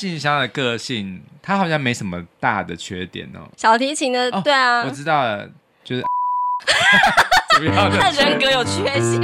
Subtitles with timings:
[0.00, 3.40] 静香的个性，她好像没什么大的缺点哦。
[3.54, 5.46] 小提琴的，哦、对啊，我知道了，
[5.84, 6.02] 就是
[8.00, 9.20] 他人格有缺陷。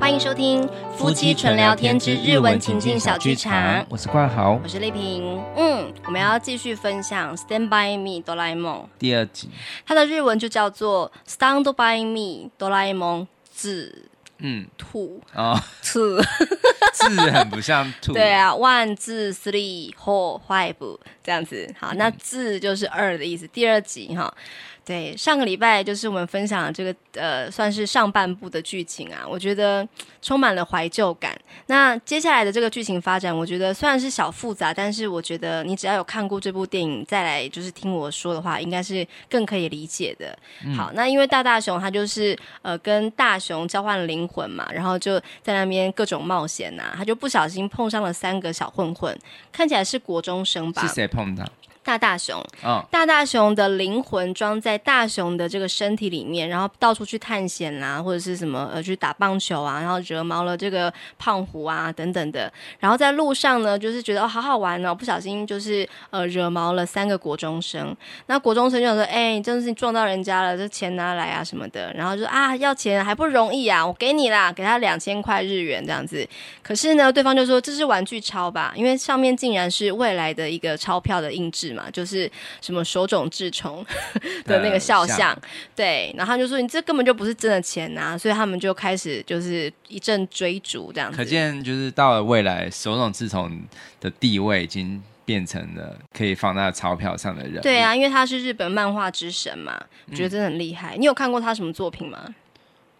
[0.00, 5.40] 欢迎收听夫妻纯聊天之日文情境小剧场，我是冠豪，我是丽萍。
[5.56, 9.48] 嗯，我们要继续分享《Stand by Me》哆啦 A 梦第二集，
[9.86, 14.06] 它的日文就叫做《Stand by Me》哆啦 A 梦子，
[14.38, 15.22] 嗯，兔。
[15.36, 15.56] 哦，
[16.92, 20.74] 字 字很不像兔，对啊，one two three four five
[21.22, 23.46] 这样子，好，那字就是二的意思。
[23.48, 24.32] 第二集哈。
[24.84, 29.86] 对，上个礼拜就是我们分享的这个呃，算是上半部的剧情啊，我觉得
[30.20, 31.40] 充满了怀旧感。
[31.66, 40.36] 那接下来的这个剧情发展，我觉得虽然是小复杂，但是我觉得你只要有看过这部电影，再来就是听我说的话，应该是更可以理解的。
[40.64, 49.16] 嗯、好，那因为大大熊他就是呃跟大熊交换了灵魂嘛，然后就在那边各种冒险呐、啊，他就不小心碰上了三个小混混，
[49.50, 50.82] 看起来是国中生吧？
[50.82, 51.50] 是谁碰的？
[51.84, 52.42] 大大熊。
[52.64, 62.52] 嗯、大大熊的灵魂装在大熊的这个身体里面，然后到处去探险啦、啊，或者是什么呃去打棒球啊，然后惹毛了这个胖虎啊等等的。
[62.78, 67.94] 然后在路上呢，就是觉得哦好好玩哦，不小心就是呃惹毛了三个国中生。
[68.26, 71.92] 那国中生就想说，哎，真的是你撞到人家了，这钱拿来啊什么的。
[71.94, 76.24] 然后就啊要钱还不容易啊，我给你啦，给他两千块日元这样子。
[76.62, 81.71] 可是呢，对方就说这是玩具钞吧，因为上面竟然是未来的一个钞票的印制。
[81.72, 83.84] 嘛，就是什么手冢治虫
[84.44, 85.38] 的那个肖像，像
[85.74, 91.16] 对，然后他就说你这根本就不是真的钱呐，所以他们就开始就是一阵追逐这样子。
[91.16, 93.62] 可见就是到了未来，手冢治虫
[94.00, 97.60] 的地位已经变成了可以放在钞票上的人。
[97.62, 100.96] 对啊，因为他是日本漫画之神嘛，我觉得真的很厉害。
[100.96, 102.34] 嗯、你有看过他什么作品吗？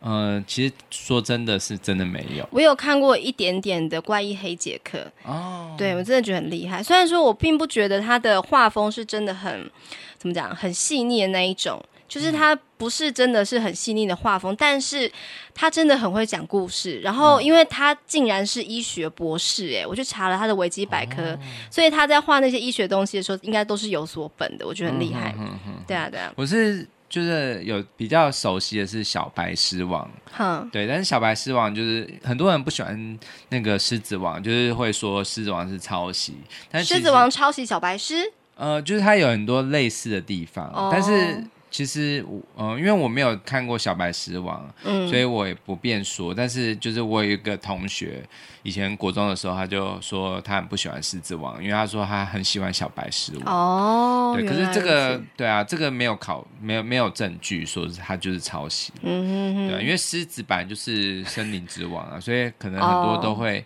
[0.02, 2.46] 呃，其实说真的是真的没有。
[2.50, 6.82] 我有看过一点点的怪异黑杰克哦，对我真的觉得很厉害。
[6.82, 9.70] 虽然说我并不觉得他的画风是真的很
[10.18, 15.08] 怎么讲，很细腻的那一种，就是他不是真的是很细腻的画风，嗯、但是
[15.54, 16.98] 他真的很会讲故事。
[16.98, 21.38] 然后，因为他竟然是医学博士，哎，我去查了他的维基百科，哦、
[21.70, 24.66] 所以他在画那些医学东西的时候，应该都是有所本的。
[24.66, 25.32] 我觉得很厉害。
[25.38, 26.84] 嗯、哼对啊，对啊，我是。
[27.12, 33.18] 就是有比较熟悉的是小白狮王，哈对，但是小白狮王就是很多人不喜欢
[33.50, 36.34] 那个狮子王，就是会说狮子王是抄袭，
[36.70, 38.14] 但是狮子王抄袭小白狮，
[38.56, 41.44] 呃，就是它有很多类似的地方，哦、但是。
[41.72, 46.34] 其实我嗯，因为我没有看过《小白狮王》，嗯，所以我也不便说。
[46.34, 48.22] 但是就是我有一个同学，
[48.62, 53.56] 以前国中的时候，他就说他很不喜欢狮子王，因为他说他很喜欢小白狮王。
[53.56, 58.92] 哦，对，可是这个对啊，这个没有考，没有没有证据说是他就是抄袭。
[59.00, 63.64] 嗯哼哼，对啊，因为狮子本来就是森林之王啊，所以可能很多都会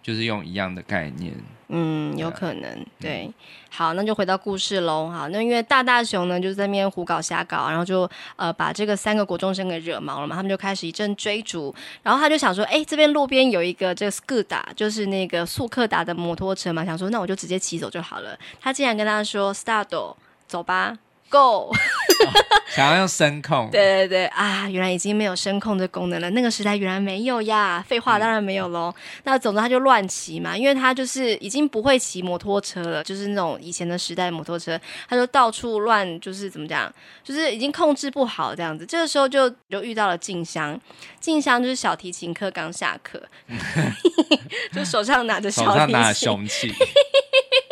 [0.00, 1.34] 就是用一样的概念。
[1.68, 3.26] 嗯，有可能，对。
[3.26, 3.34] 嗯、
[3.70, 5.08] 好，那就回到故事喽。
[5.08, 11.74] 好，那因为大大熊呢，就在那边胡搞瞎搞，然后就呃把这个三个国中生给惹毛了嘛，他们就开始一阵追逐。
[12.02, 18.38] 然后他就想说，哎，这边路边有一个这个斯柯达，就是那个速克达的摩托车嘛，想说那我就直接骑走就好了。
[18.60, 19.86] 他竟然跟他说，start，
[20.46, 20.96] 走吧。
[21.36, 21.68] 哦、
[22.74, 23.68] 想要用声控？
[23.70, 26.30] 对对对啊，原来已经没有声控的功能了。
[26.30, 28.92] 那个时代原来没有呀，废话当然没有喽。
[28.96, 38.86] 嗯、那总之他就乱骑嘛，因为他就是已经不会骑摩托车了，就是那种以前的时代摩托车，他就到处乱，就是怎么讲，就是已经控制不好这样子。
[38.86, 40.80] 这个时候就就遇到了静香，
[41.20, 43.22] 静香就是小提琴课刚下课，
[44.72, 46.72] 就手上拿着小提琴，手上拿着凶器。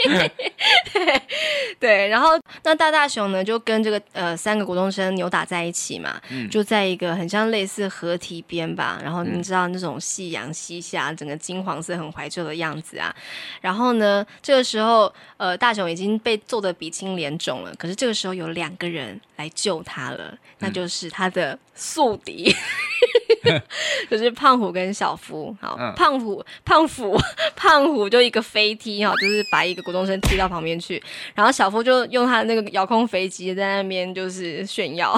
[1.78, 2.30] 对，然后
[2.64, 13.14] 那大大熊呢，就跟这个呃三个国中生扭打在一起嘛，嗯、就在一个很像类似河堤边吧，然后你知道那种夕阳西下，整个金黄色很怀旧的样子啊。
[13.60, 22.52] 然后呢，这个时候呃大熊已经被揍得鼻青脸肿了，可是这个时候有两个人来救他了，嗯、那就是他的宿敌。
[24.10, 27.16] 就是胖虎跟小夫，好，嗯、胖虎胖虎
[27.54, 31.00] 胖虎就一个飞踢哈，就是把一个国中生踢到旁边去，
[31.34, 35.16] 然后小夫就用他的那个遥控飞机在那边就是炫耀，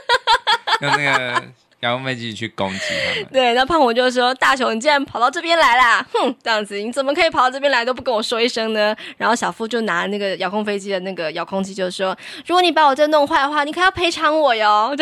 [0.80, 1.42] 用那个
[1.82, 3.28] 遥控飞机去攻击他们。
[3.32, 6.06] 对，那胖虎就说：“大雄，你竟然跑到这边来啦！
[6.12, 14.96] 哼，这样子你怎么可以跑到这边来都不跟我说一声呢？”然后小夫就拿那个遥控飞机的那个遥控器就说：“如果你把我这弄坏的话，你可要赔偿我哟。”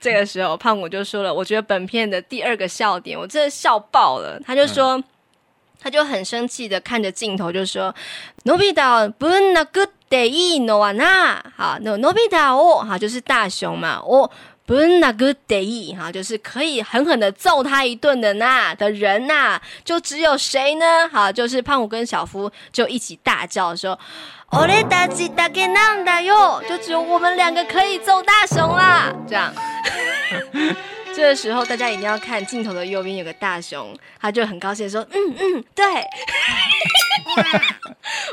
[0.00, 5.02] 这个时候，胖虎就说了：“我觉得本片的第二个笑点，我真的笑爆了。”他就说，
[5.83, 14.29] 他就很生气的看着镜头，就说：“のび太不那个得意诺瓦纳，好，那のび太哦，好，就是大雄嘛，哦。”
[14.69, 21.09] 不是那个得哈，就是可以狠狠的揍他一顿的那的人呐、啊，就只有谁呢？
[21.11, 23.97] 好，就是胖虎跟小夫就一起大叫说：“
[24.51, 29.11] 奥雷达吉达给囊的哟！”就只有我们两个可以揍大雄啦。
[29.27, 29.51] 这样，
[31.16, 35.84] 这个时候大家一定要看镜头的右边有个大熊，他就很高兴说：“嗯嗯，对。”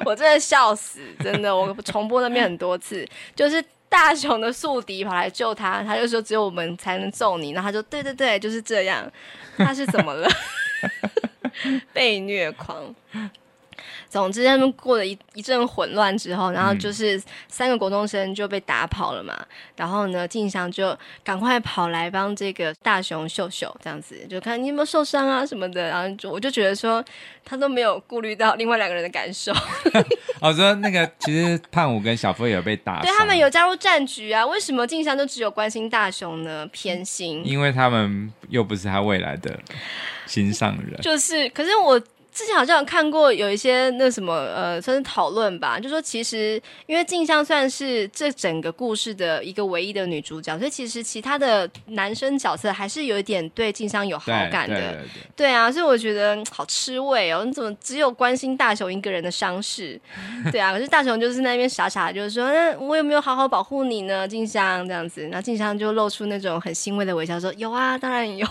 [0.06, 3.63] 我真的笑死，真的，我重播那边很多次，就是。
[3.92, 9.06] 大熊的宿敌跑来救他，他就说只有我们才能揍你，然后他就对对对，就是这样。
[9.57, 10.30] 他是怎么了？
[11.92, 12.95] 被虐狂。
[14.10, 19.36] 总之，他们过了一一阵混乱之后，然后就是三个国中生就被打跑了嘛。
[19.39, 19.48] 嗯、
[19.78, 25.88] 然后呢，静香就赶快跑来帮这个大雄秀秀，这样子就看你有没有受伤啊什么的。
[25.88, 27.04] 然后就我就觉得说，
[27.44, 29.54] 他都没有顾虑到另外两个人的感受。
[30.39, 34.45] 我 说那个其实胖虎跟小夫也有被打，对他们有加入战局啊。
[34.45, 36.68] 为什么静香就只有关心大雄呢？
[36.72, 39.57] 偏心，因为他们又不是他未来的
[40.25, 41.00] 心上人。
[41.01, 42.01] 就是，可是我。
[42.33, 54.75] 之前好像有看过有一些那什么呃，算是讨论吧，就说其实因为静香算是这整个故事的一个唯一的女主角，所以其实其他的男生角色还是有一点对静香有好感的。
[54.75, 60.00] 对，对，对，对，对啊，所以我觉得好吃味哦，你怎么只有关心大雄一个人的伤势？
[60.54, 64.25] 对啊，可是大雄就是那边傻傻的，就是说，那我有没有好好保护你呢？
[64.25, 68.48] 静香这样子，然后静香就露出那种很欣慰的微笑，说有啊，当然有。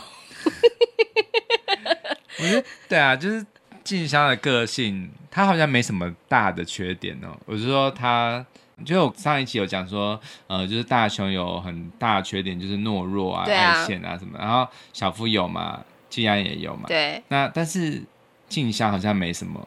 [2.39, 3.43] 我觉得对啊，就是。
[3.91, 7.37] 静香的个性，她好像没什么大的缺点哦。
[7.45, 8.47] 我是说，她
[8.85, 14.39] 就我上一期有讲说，呃，就是大雄有很大的缺点，就是懦弱啊、爱现啊什么。
[14.39, 16.85] 然后小夫有嘛，静安也有嘛。
[16.87, 17.21] 对。
[17.27, 18.01] 那但是
[18.49, 19.67] 静香好像没什么。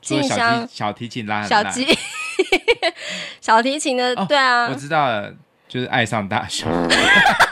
[0.00, 1.42] 静香小提琴拉。
[1.42, 1.98] 小 提
[3.40, 5.34] 小提琴的，对啊，我知道了，
[5.66, 6.70] 就是爱上大雄。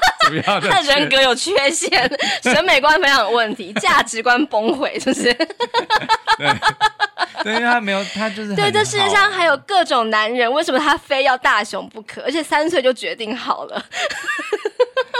[0.45, 2.11] 他的 人格有缺陷，
[2.43, 5.33] 审美观非常有问题，价值观崩溃，是不是？
[5.33, 6.55] 对，
[7.45, 8.71] 对，因为他没有，他就是对。
[8.71, 12.23] 这世界上还有各种男人，为什么他非要大雄不可？
[12.23, 13.85] 而且三岁就决定好了。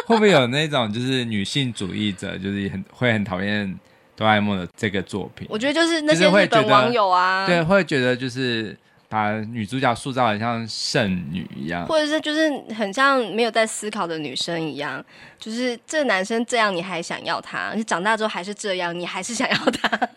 [0.07, 3.79] 会不会有那种就是女性主义者，就是很会很讨厌
[4.17, 5.47] 哆啦 A 梦的这个作品？
[5.51, 8.77] 我觉得就是那些日本网友啊，对，会觉得就是。
[9.15, 15.05] 把女主角塑造很像圣女一样，或者是就是很像没有在思考的女生一样，
[15.39, 17.73] 就是这男生这样你还想要他？
[17.77, 20.09] 你长大之后还是这样，你还是想要他？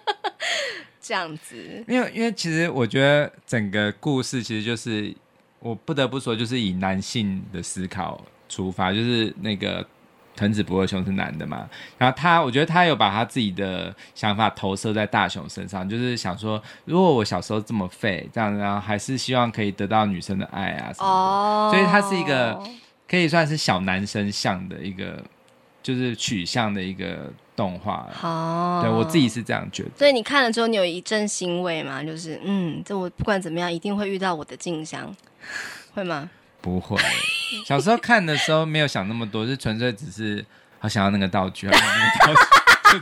[1.00, 1.56] 这样子。
[1.88, 5.14] 因为因为其实我觉得整个故事其实就是
[5.58, 9.86] 我不得不说，就是以男性的思考出发，就是那个。
[10.36, 11.68] 藤子不二雄是男的嘛？
[11.96, 21.10] 然后他，我觉得他有把他自己的想法投射在大雄身上，就是想说，如果我小时候这么废，这样，然后还是希望可以得到女生的爱啊什么的。
[21.10, 21.70] 哦。
[21.72, 22.62] 所以他是一个
[23.08, 25.22] 可以算是小男生向的一个，
[25.82, 28.08] 就是取向的一个动画。
[28.22, 28.80] 哦。
[28.82, 29.90] 对，我自己是这样觉得。
[29.96, 32.02] 所以你看了之后，你有一阵欣慰吗？
[32.02, 35.14] 就是，嗯，这我不管怎么样，一定会遇到我的静香，
[35.94, 36.28] 会吗？
[36.60, 36.96] 不会，
[37.64, 40.44] 小时候看的时候没有想那么多，是纯粹只是
[40.78, 43.00] 好想要那个道具， 道具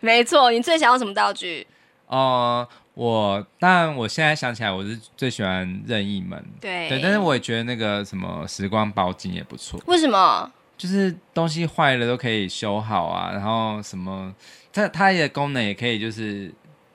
[0.00, 1.66] 没错，你最想要什么道具？
[2.06, 6.42] 哦、呃，我当然我现在想起来，我是最喜欢任意门。
[6.60, 9.80] 对对，但是我也觉得那个什么时光包金也不错。
[9.86, 10.50] 为什么？
[10.76, 14.34] 就是东西坏了都可以修好啊，然后什么，
[14.72, 16.52] 它它的功能也可以就是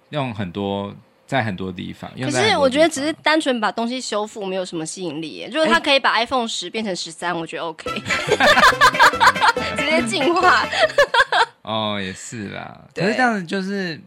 [0.09, 0.93] 用很多。
[1.29, 5.47] 在很多地方，可是我觉得只是单纯把东西修复没有什么吸引力。
[5.53, 7.87] 如果他可以把 iPhone 十变成十三，我觉得 OK，
[9.77, 10.65] 直接进化。
[11.61, 12.81] 哦，也是啦。
[12.95, 14.01] 可是这样子就是，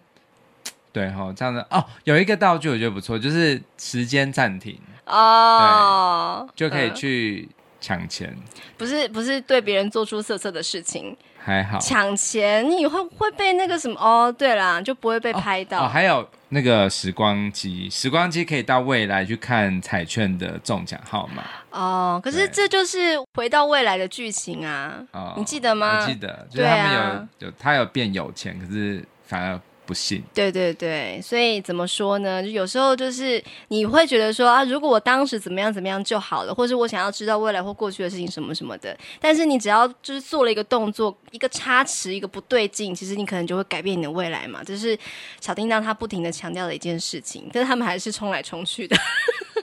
[0.93, 4.77] 对哈，这样子哦，有一个道具我觉得不错，就是时间暂停
[5.07, 7.49] 哦，就可以去
[7.81, 8.37] 抢钱。
[8.77, 11.17] 不是不是对别人做出色色的事情。
[11.45, 14.31] 还好，抢钱你会会被那个什么哦？
[14.31, 15.81] 对啦，就不会被拍到。
[15.81, 21.43] 哦，哦还有那个时光机，时光机可以到未来去看彩券的中奖号码。
[21.71, 24.95] 哦，可是这就是回到未来的剧情啊！
[25.13, 26.01] 哦，你记得吗？
[26.01, 29.61] 我记得，就是他们有、啊、有他有变有钱，可是反而。
[29.85, 32.43] 不信，对对对，所以怎么说呢？
[32.43, 38.97] 就有时候就是你会觉得说啊，如果我当时怎么样怎么样就好了，或是我想要知道未来或过去的事情什么什么的。
[39.21, 44.63] 但是你只要就是做了一个动作，一个差池，一个不对劲，其实你可能就会改变你的未来嘛。
[44.65, 44.97] 这是
[45.41, 48.97] 小叮当他不停的强调的一件事情，但是他们还是冲来冲去的。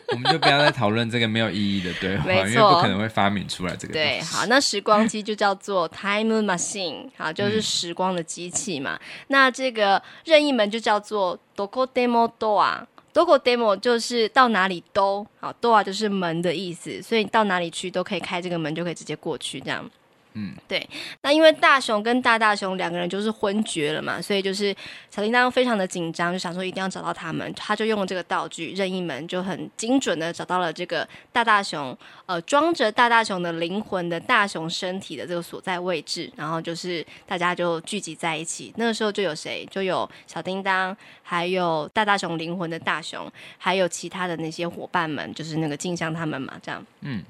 [0.08, 3.92] 我们就不要再讨论这个没有意义的对话，没错，因为不可能会发明出来这个。
[3.92, 8.94] 对，好，那时光机就叫做 time machine， 好，就是时光的机器嘛。
[8.94, 19.88] 嗯、那这个任意门就叫做 Dokodemo Door どこでも就是到哪里都好，ドア就是门的意思，所以你到哪里去都可以开这个门，就可以直接过去这样。
[20.33, 20.87] 嗯，对。
[21.21, 24.73] 那因为大雄跟大大熊两个人就是昏厥了嘛，所以就是
[25.09, 27.51] 小叮当非常的紧张，就想说一定要找到他们。
[27.55, 36.31] 他就用了这个道具任意门，就很精准的找到了这个大大熊，呃，装着大大熊的灵魂的大熊身体的这个所在位置。
[36.35, 38.71] 然后就是大家就聚集在一起。
[38.77, 39.67] 那个时候就有谁？
[39.71, 46.85] 就有小叮当，还有大大熊灵魂的大熊，还有其他的那些伙伴们，就是那个镜像他们嘛，这样。
[47.01, 47.23] 嗯。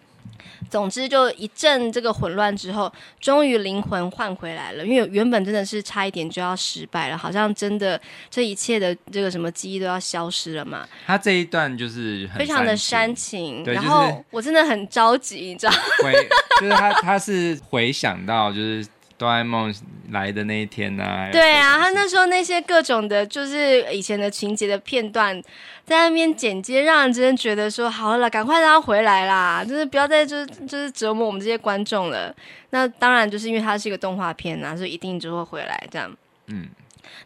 [0.70, 4.86] 总之，就一阵这个混乱之后，终于灵魂换回来了。
[4.86, 10.88] 因为原本真的是差一点就要失败了，好像真的这一切的这个什么记忆都要消失了嘛。
[11.06, 15.74] 他这一段就是非常的煽情，然后我真的很着急，你知道？
[16.04, 16.14] 回
[16.62, 18.86] 就是他，他是回想到就是。
[19.20, 19.72] 哆啦 A 梦
[20.12, 21.30] 来的那一天呢、啊？
[21.30, 25.40] 对啊，他那时候那些各种的，就是以前的情节的片段，
[25.86, 32.34] 在那边剪接，让人真的觉得说，好了，赶快让他回来啦，就是不要再就是就是折磨我们这些观众了。
[32.70, 36.16] 那当然就是因为它是一个动画片啊，所以一定就会回来这样。
[36.48, 36.70] 嗯，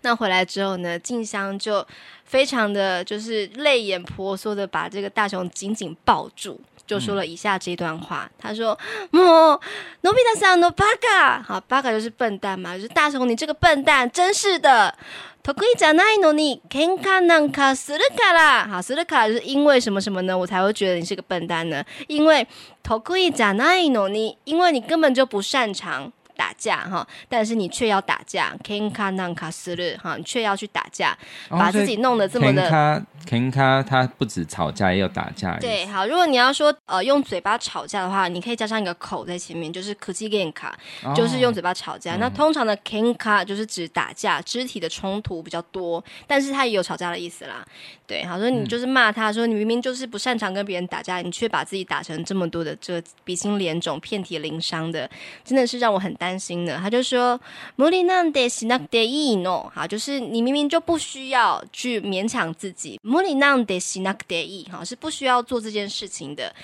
[0.02, 1.86] 那回来之后呢，静香就
[2.26, 6.60] 非常的就是泪眼婆娑的把这个大雄紧紧抱住。
[6.87, 8.79] 就说了以下这段话，嗯、他说：“
[9.13, 9.61] 莫，
[10.03, 14.95] のび太さんのバカ，好，バカ就是笨蛋嘛，就是大雄你这个笨蛋，真是的。
[15.43, 20.37] 得意じゃないのに喧哗なんかするから，好，するから就是因为什么什么呢？
[20.37, 21.85] 我才会觉得你是个笨蛋呢？
[22.07, 22.47] 因为
[22.83, 31.18] 得意じゃないのに，因为你根本就不擅长。” 打架哈，但是你却要打架，kenka nanka suru 哈，你却要去打架，
[31.50, 33.04] 把自己弄得这么的。
[33.26, 35.58] kenka 他不止吵架，也有打架。
[35.58, 40.72] 对，好，如果你要说呃用嘴巴吵架的话，你可以加上一个口在前面，就是 kuchi genka，
[41.16, 42.16] 就是用嘴巴吵架。
[42.16, 47.66] 哦、那通常的 kenka 就是指打架，肢体的冲突比较多，但是它也有吵架的意思啦。
[48.13, 55.09] 对，好，所以你就是骂他说你明明就是不擅长跟别人打架，你却把自己打成这么多的这个鼻青脸肿、遍体鳞伤的，
[55.45, 56.77] 真的是让我很担心的。
[56.79, 57.39] 他就说，
[57.77, 66.55] 无理なんてしなくていいの，好，就是你明明就不需要去勉强自己，无理なんてしなくていい，好，是不需要做这件事情的。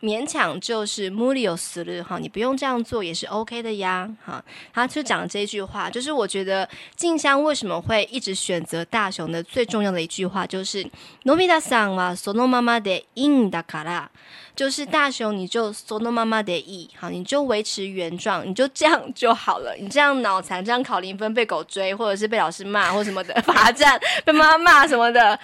[0.00, 4.44] 勉强就是无理をする哈，你不用这样做也是 OK 的呀哈。
[4.70, 10.84] 他就讲了这一句话，就是我觉得静香为什么会一直选择大雄的最重要的一句话，就是
[11.24, 14.08] のび太さんはそのままでいいんだから，
[14.54, 19.74] 就是大雄你就そのままでいい，好，你就维持原状，你就这样就好了。
[19.80, 25.40] 你这样脑残，这样考零分被狗追，或者是被老师骂或什么的 罚站，被妈妈骂什么的，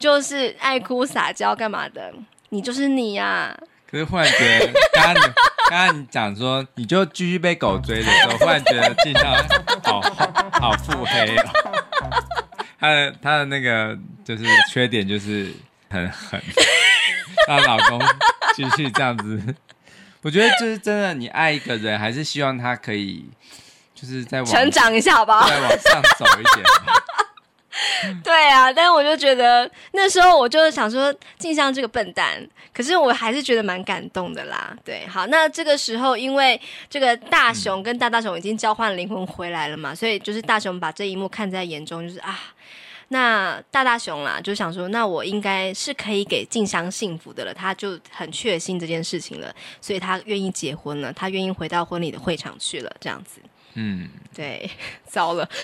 [0.00, 2.12] 就是爱哭撒娇干嘛的，
[2.48, 3.70] 你就是你呀、啊。
[3.89, 5.33] 可是忽然觉得，刚刚你
[5.69, 9.33] 刚刚你讲说，你就继续被狗追的时候，忽然觉得静香
[9.83, 10.01] 好
[10.59, 11.43] 好腹黑哦。
[12.79, 15.51] 她的她的那个就是缺点就是
[15.89, 16.41] 很狠，
[17.47, 18.01] 让老公
[18.55, 19.41] 继续这样子。
[20.21, 23.23] 我觉得就是真的，你爱一个人，还是希望他可以
[23.93, 25.47] 就是在往成长一下，好不好？
[25.47, 26.65] 再往上走一点。
[28.23, 34.75] 对啊，但是我就觉得那时候我就是想说静香这个笨蛋，可是我还是觉得蛮感动的啦。
[34.83, 42.39] 对，好，那这个时候因为这个大雄跟大大雄已经交换灵魂回来了嘛，所以就是大雄把这一幕看在眼中，就是啊，
[43.09, 53.41] 那大大雄啦就想说，那我应该是可以给静香幸福的了，他就很确信这件事情了，所以他愿意结婚了，他愿意回到婚礼的会场去了，这样子。
[53.75, 54.69] 嗯，对，
[55.05, 55.47] 糟了。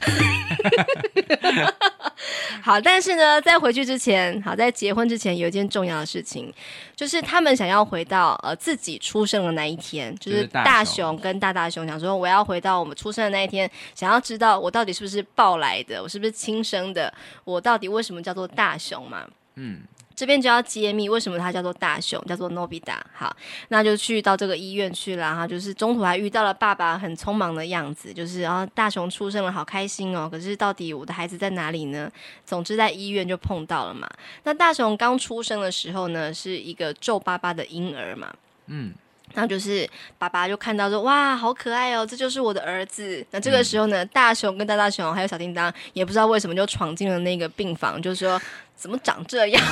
[2.62, 6.53] 好，但是呢，在回去之前，好，在结婚之前，有一件重要的事情，
[6.96, 17.12] 就是他们想要回到呃自己出生的那一天，就是大雄跟大大熊想说，我要回到我们出生的那一天，想要知道我到底是不是抱来的，我是不是亲生的，
[17.44, 19.25] 我到底为什么叫做大雄嘛？
[19.56, 19.82] 嗯。
[20.22, 23.04] 这边就要揭秘为什么他叫做大雄，叫做诺比达。
[23.12, 23.36] 好，
[23.70, 25.48] 那就去到这个医院去了哈。
[25.48, 30.30] 就是中途还遇到了爸爸很匆忙的样子，就是然后大雄出生了，好开心哦。
[30.32, 32.08] 可是到底我的孩子在哪里呢？
[32.46, 34.08] 总之在医院就碰到了嘛。
[34.44, 38.32] 那大雄刚出生的时候呢，是一个皱巴巴的婴儿嘛。
[38.68, 38.94] 嗯。
[39.34, 43.25] 然后就是爸爸就看到说哇，好可爱哦，这就是我的儿子。
[43.32, 48.40] 那这个时候呢，大熊跟大大熊还有小叮当也不知道为什么就闯进了那个病房，就是说。
[48.82, 49.64] 怎么长这样？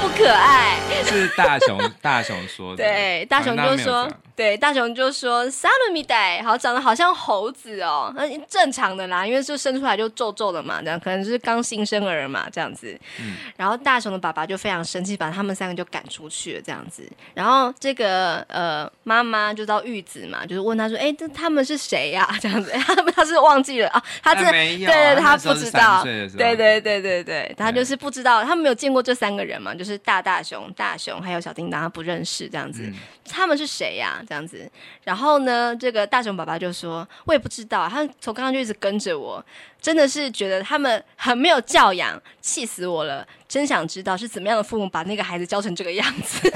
[0.00, 0.76] 不可爱。
[1.04, 2.76] 是大熊， 大熊说的。
[2.76, 12.98] 对，大熊就说，对，大熊就说，萨鲁米代，好，长得好像猴子哦，那正常的啦，因为就生出来就皱皱的嘛，这样可能就是刚新生儿嘛，这样子。
[13.20, 13.34] 嗯。
[13.56, 17.08] 然后大熊的爸爸就非常生气，把他们三个就赶出去了，这样子。
[17.34, 22.28] 然后这个呃妈妈就到玉子嘛，就是问他说，哎，这他们是谁呀？
[22.40, 26.75] 这样子， 他他是忘记了啊，他这对对，他不知道，对对。
[26.80, 32.82] 对对对对，他就是不知道，他没有见过这三个人嘛，就是大大熊、大熊还有小叮当，他不认识这样子。
[32.84, 32.94] 嗯、
[33.28, 34.24] 他们是谁呀、啊？
[34.28, 34.70] 这样子。
[35.04, 39.44] 然后呢，这个大熊爸爸就说：“我也不知道，他从刚刚就一直跟着我，
[39.80, 43.26] 真的是觉得他们很没有教养，气死我了！
[43.48, 46.50] 真想知道是怎么样的父母把那个孩子教成这个样子。”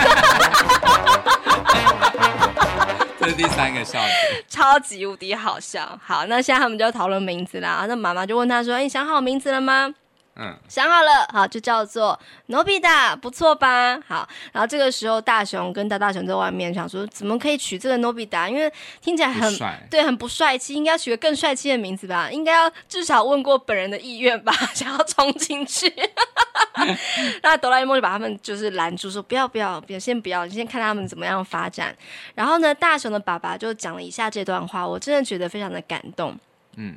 [3.20, 4.10] 这是第三个笑点，
[4.48, 6.00] 超级无敌好笑。
[6.02, 7.84] 好，那现在他们就要讨论名字啦。
[7.86, 9.94] 那妈妈就问他说：“你想好名字了吗？”
[10.42, 14.00] 嗯，想好了，好，就叫做诺比达，不错吧？
[14.08, 18.48] 好，然后这个时候大雄跟大大雄在外面想说，怎么可以取这个诺比达？
[18.48, 19.54] 因为听起来很，
[19.90, 22.30] 对，很不帅气，应该要取个更帅气的名字吧？
[22.30, 24.50] 应该要至少问过本人的意愿吧？
[24.72, 25.92] 想要冲进去，
[27.44, 31.94] 那哆啦 A 梦就把他们就是拦住，说不要不要，不要，先不要，你先看他们怎么样发展。
[32.34, 36.34] 然后呢，大雄的爸爸就讲了以下这段话，我真的觉得非常的感动。
[36.76, 36.96] 嗯。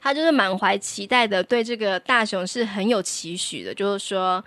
[0.00, 4.42] 他就是满怀期待的，对这个大雄是很有期许的，就是说，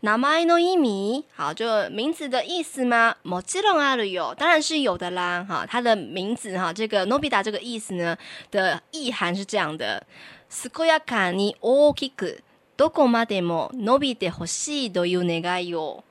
[0.00, 3.16] 名前の意味，好，就名字的意思吗？
[3.22, 8.16] もちろんあるよ，当然是有的啦，哈，他的名字哈，这个のび太这个意思呢
[8.50, 10.02] 的意涵是这样的：
[10.48, 12.42] 健やかに大きく、
[12.78, 16.02] どこまでも伸びてほしいという愿いを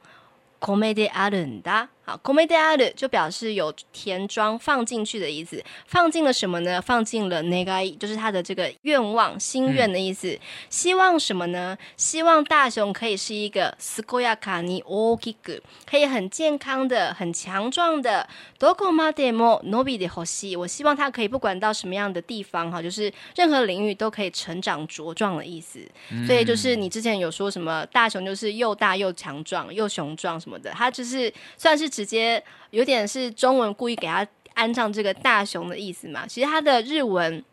[0.62, 1.90] 込めてあるんだ。
[2.10, 6.82] 好，come de a 就表示有填装放进去的意思，放进了什么呢？
[6.82, 10.30] 放进了那个，就是他的这个愿望、心愿的意思。
[10.30, 10.40] 嗯、
[10.72, 11.78] 希望什么呢？
[11.98, 18.28] 希望大雄可以是一个すこやかに大きく，可以很健康的、很强壮的。
[18.58, 20.58] どこまでも伸びてほしい。
[20.58, 25.80] 我希望他可以不管到什么样的地方，哈，就是任何领域都可以成长茁壮的意思。
[26.12, 31.88] 嗯、所以就是你之前有说什么大雄就是又大又强壮又雄壮什么的，他就是算是。
[31.95, 36.27] 直接有点是中文故意给他安上这个大熊的意思嘛？
[36.27, 37.45] 其实他的日文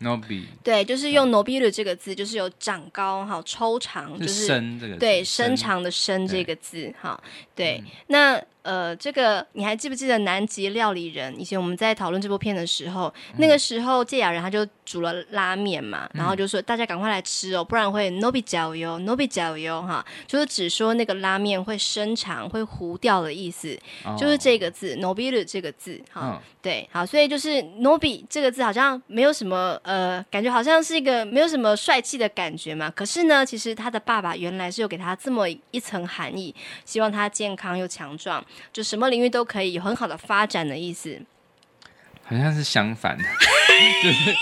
[0.00, 7.22] ，nobi，对，就是用 nobiru 这个字，就是有长高哈、抽长，就是伸这个，对，伸长的伸这个字哈，
[7.54, 8.42] 对，那。
[8.62, 11.38] 呃，这个你还记不记得南极料理人？
[11.40, 32.90] 以前我们在讨论这部片的时候，嗯、那个时候堺雅人他就煮了拉面嘛，嗯、然后就说大家赶快来吃哦，不然会 nobi 脚油，nobi 脚油哈，就是只说那个拉面会伸长、会糊掉的意思，哦、就是这个字 nobiru 这个字哈，哦、对，好，所以就是 nobi 这个字好像没有什么呃，感觉好像是一个没有什么帅气的感觉嘛。
[32.90, 36.54] 可是呢，其实他的爸爸原来是有给他这么一层含义，
[36.84, 38.44] 希望他健康又强壮。
[38.72, 41.20] 就什么领域都可以有很好的发展的意思，
[42.24, 43.24] 好像是相反的，
[44.02, 44.34] 就是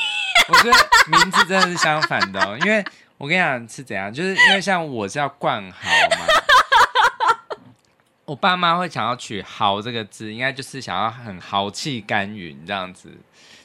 [0.48, 0.72] 我觉得
[1.06, 2.84] 名字真的是相反的，因为
[3.16, 6.26] 我跟你讲是怎样，就是因为像我是要冠豪嘛，
[8.24, 13.10] 我爸妈会想要取豪这个字，应该就是想要很豪气干云这样子，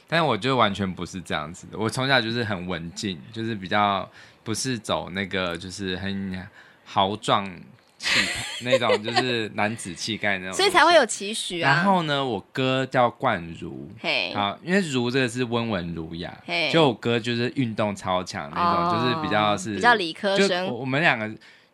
[0.08, 4.08] 但是我觉得完全不是这样子的，我从小就是很文静，就是比较
[4.42, 6.48] 不是走那个就是很
[6.84, 7.50] 豪壮。
[7.98, 8.20] 气
[8.60, 11.74] 那种就是男子气概那种， 所以才会有期许啊。
[11.74, 20.66] 然后呢，我哥叫冠如，嘿，好，因为如这个是温文儒雅，嘿，就我哥就是运动超强那种，就是比较是比较理科生。
[20.66, 21.26] 我们两个，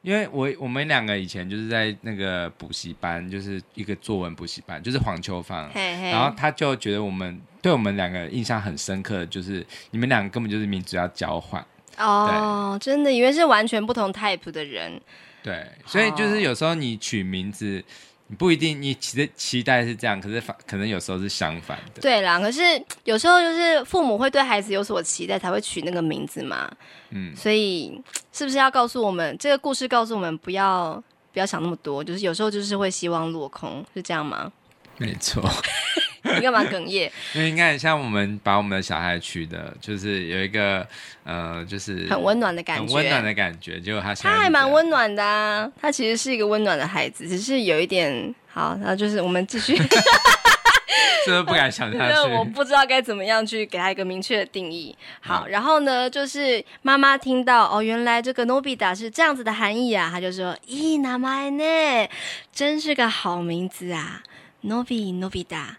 [0.02, 11.64] 因为我我们两个以前就是在那个补习班，就是一个作文补习班，就是黄秋芳，嘿嘿，然后他就觉得我们对我们两个印象很深刻，就是你们两个根本就是名字要交换。
[11.98, 14.98] 哦，真的以为是完全不同 type 的人。
[15.42, 17.84] 对，所以就是有时候你取名字，哦、
[18.28, 22.00] 你不一定你其实期待是这样，可是反可能有时候是相反的。
[22.00, 22.60] 对啦，可是
[23.04, 26.70] 有时候就是父母会对孩子有所期待，才会取那个名字嘛。
[27.10, 28.00] 嗯，所以
[28.32, 34.52] 是不是要告诉我们这个故事告诉我们不要不要想那么多，就是有时候就是会希望落空，是这样吗？
[34.98, 35.42] 没错。
[36.36, 37.10] 你干嘛哽咽？
[37.34, 40.86] 因为你看，像我们把我们的小孩取的，就是有一个
[41.24, 43.80] 呃，就是很温暖的感觉，很温暖的感觉。
[43.80, 48.76] 结果他他还蛮温暖的啊，他其实是一个温暖的孩子，只是有一点好。
[48.80, 49.74] 然后就是我们继续，
[51.24, 52.30] 真的不敢想下去。
[52.32, 54.94] 我不知道该怎么样去给他一个明确的定义。
[55.20, 62.08] 好，然后呢，就是妈妈听到哦，原来这个のび太是这样子的含义啊，他就说：“咦，名前呢，
[62.52, 64.22] 真是个好名字啊，
[64.63, 65.77] のびのび太。”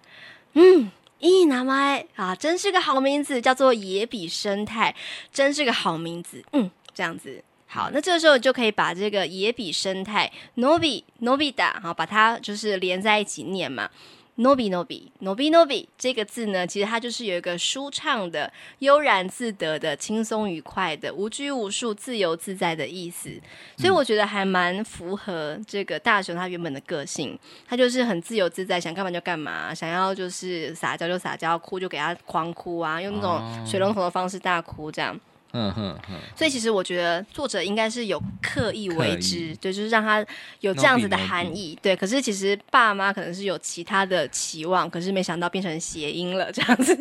[0.55, 4.95] 嗯，いい名前啊，真是个好名字，叫做野比生态，
[5.33, 6.45] 真是个好名字。
[6.53, 13.91] 嗯，这样子好，那这个时候就可以把这个野比生态のびのび太，好，把它就是连在一起念嘛。
[14.39, 23.31] のびのびのびのび这个字呢，其实它就是有一个舒畅的、悠然自得的、轻松愉快的、无拘无束、自由自在的意思。
[23.79, 35.19] 所以我觉得还蛮符合这个大雄他原本的个性，他就是很自由自在，想干嘛就干嘛，想要就是撒娇就撒娇，哭就给他狂哭啊，用那种水龙头的方式大哭这样。
[35.53, 36.15] 嗯哼哼。
[36.37, 40.25] 所以其实我觉得作者应该是有刻意为之，对，就是让他
[40.61, 41.79] 有这样子的含义。
[41.81, 46.93] 对，可是其实爸妈可能是有其他的期望，可是没想到变成谐音了这样子，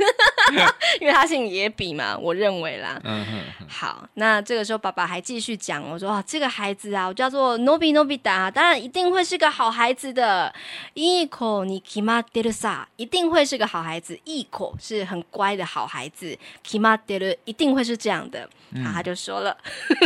[1.01, 3.01] 因为他姓野比嘛，我认为啦。
[3.03, 3.65] 嗯哼。
[3.67, 10.53] 好，那这个时候爸爸还继续讲，我说啊，这个孩子啊，我叫做 Nobi Nobita，当然一定会是个好孩子的。
[10.93, 14.17] いい子に决まってるさ，一定会是个好孩子。
[14.25, 18.38] いい子是很乖的好孩子，决まってる一定会是这样的。
[18.71, 19.57] 嗯、啊，他就说了，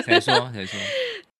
[0.05, 0.79] 谁说 谁说？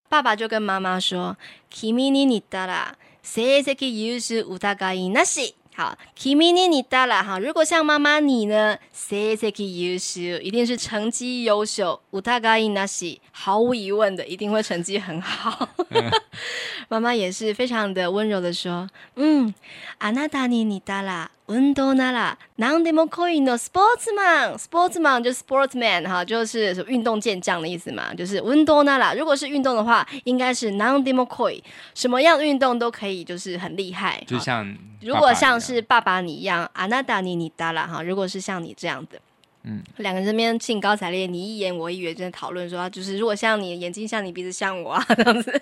[0.09, 1.37] 爸爸就跟妈妈说，
[1.69, 5.53] 君に似たら成绩优秀疑いなし。
[5.75, 15.69] 好，君に似たら哈，如果像妈妈你呢，成绩优秀，一定是成绩优秀，疑いなし，毫无疑问的，一定会成绩很好。
[16.89, 19.53] 妈妈也是非常的温柔的说，嗯，
[19.99, 21.29] あなたに似たら。
[21.47, 28.13] 运动なら何でも可以のスポーツマン，スポーツマン就是 sportsman 哈，就是运动健将的意思嘛。
[28.13, 31.63] 就是运动なら，如果是运动的话，应该是何でも可以，
[31.95, 34.23] 什么样的运动都可以，就是很厉害。
[34.27, 39.17] 就像如果像是爸爸你一样，あなたに似たら哈，如果是像你这样的，
[39.63, 45.61] 嗯，两个人这边兴高采烈，你一言我一语，在讨论说，就是如果像你眼睛像你鼻子像我啊， 这样子，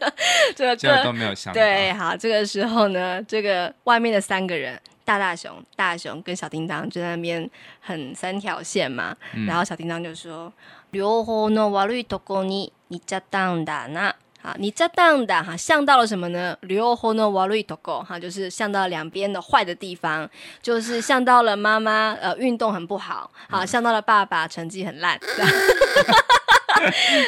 [0.54, 4.78] 这个都没有想对，好，这个时候呢，这个外面的三个人。
[5.06, 10.52] 大大熊、大熊跟小叮当就在那边很三条线嘛，嗯、然后小叮当就说：“
[10.92, 16.56] 両方の悪いとこに似ちゃったんだな。”好，似ちゃったんだ哈，像到了什么呢？
[16.62, 20.30] 両方の悪いとこ哈，就是像到了两边的坏的地方，
[20.62, 25.20] 就是像到了妈妈呃运动很不好，好，像到了爸爸成绩很烂。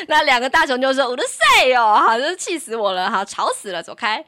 [0.08, 4.24] 那两个大熊就说：“我的塞哟，好，就是气死我了，好，吵死了，走开。”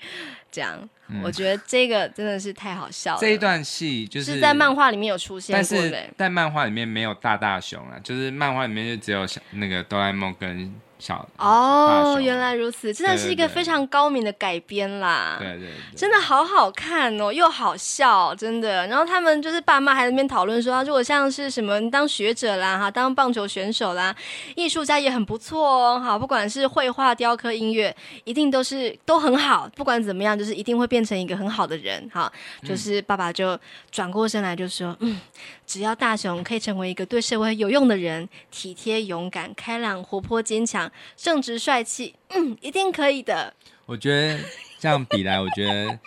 [0.51, 0.89] 这样。
[1.08, 3.20] 嗯、我觉得这个真的是太好笑了。
[3.20, 10.74] 这一段戏就是，是在漫画里面有出现过，但是在漫画里面没有大大熊啊，就是漫画里面就只有小那个哆啦 A 梦跟。
[10.98, 15.36] 小哦，原来如此，真的是一个非常高明的改编啦。
[15.38, 18.86] 对对，对，真的好好看哦，又好笑，真的。
[18.86, 24.14] 然后他们就是爸妈还在那边讨论说，如果像是什么当学者啦，哈，当棒球选手啦，
[24.54, 29.68] 艺术家也很不错哦，哈，不管是绘画、雕刻、音乐，一定都是都很好。
[29.76, 32.32] 不管怎么样，就是一定会变成一个很好的人，哈。
[32.64, 33.58] 就是爸爸就
[33.90, 35.20] 转过身来就说，嗯。
[35.66, 40.85] 只要大雄可以成为一个对社会有用的人，体贴、勇敢、开朗、活泼、坚强、
[41.16, 43.52] 正直、帅气，嗯，一定可以的。
[43.86, 44.38] 我觉得
[44.78, 45.98] 这样比来，我觉得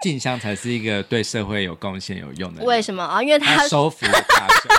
[0.00, 2.66] 静香才是一个对社会有贡献、有用的人。
[2.66, 3.22] 为什么啊？
[3.22, 4.70] 因为他，他收服了大雄，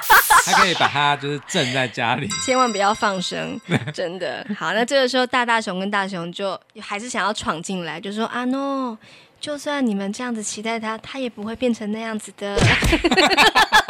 [0.46, 3.60] 他可以把他就是镇在家里，千万不要放生，
[3.94, 4.46] 真的。
[4.58, 8.98] 好，那这个时候大大熊跟大熊就还是想要闯进来，就说啊，no。
[9.40, 12.58] 就算你们这样子期待他，他也不会变成那样子的。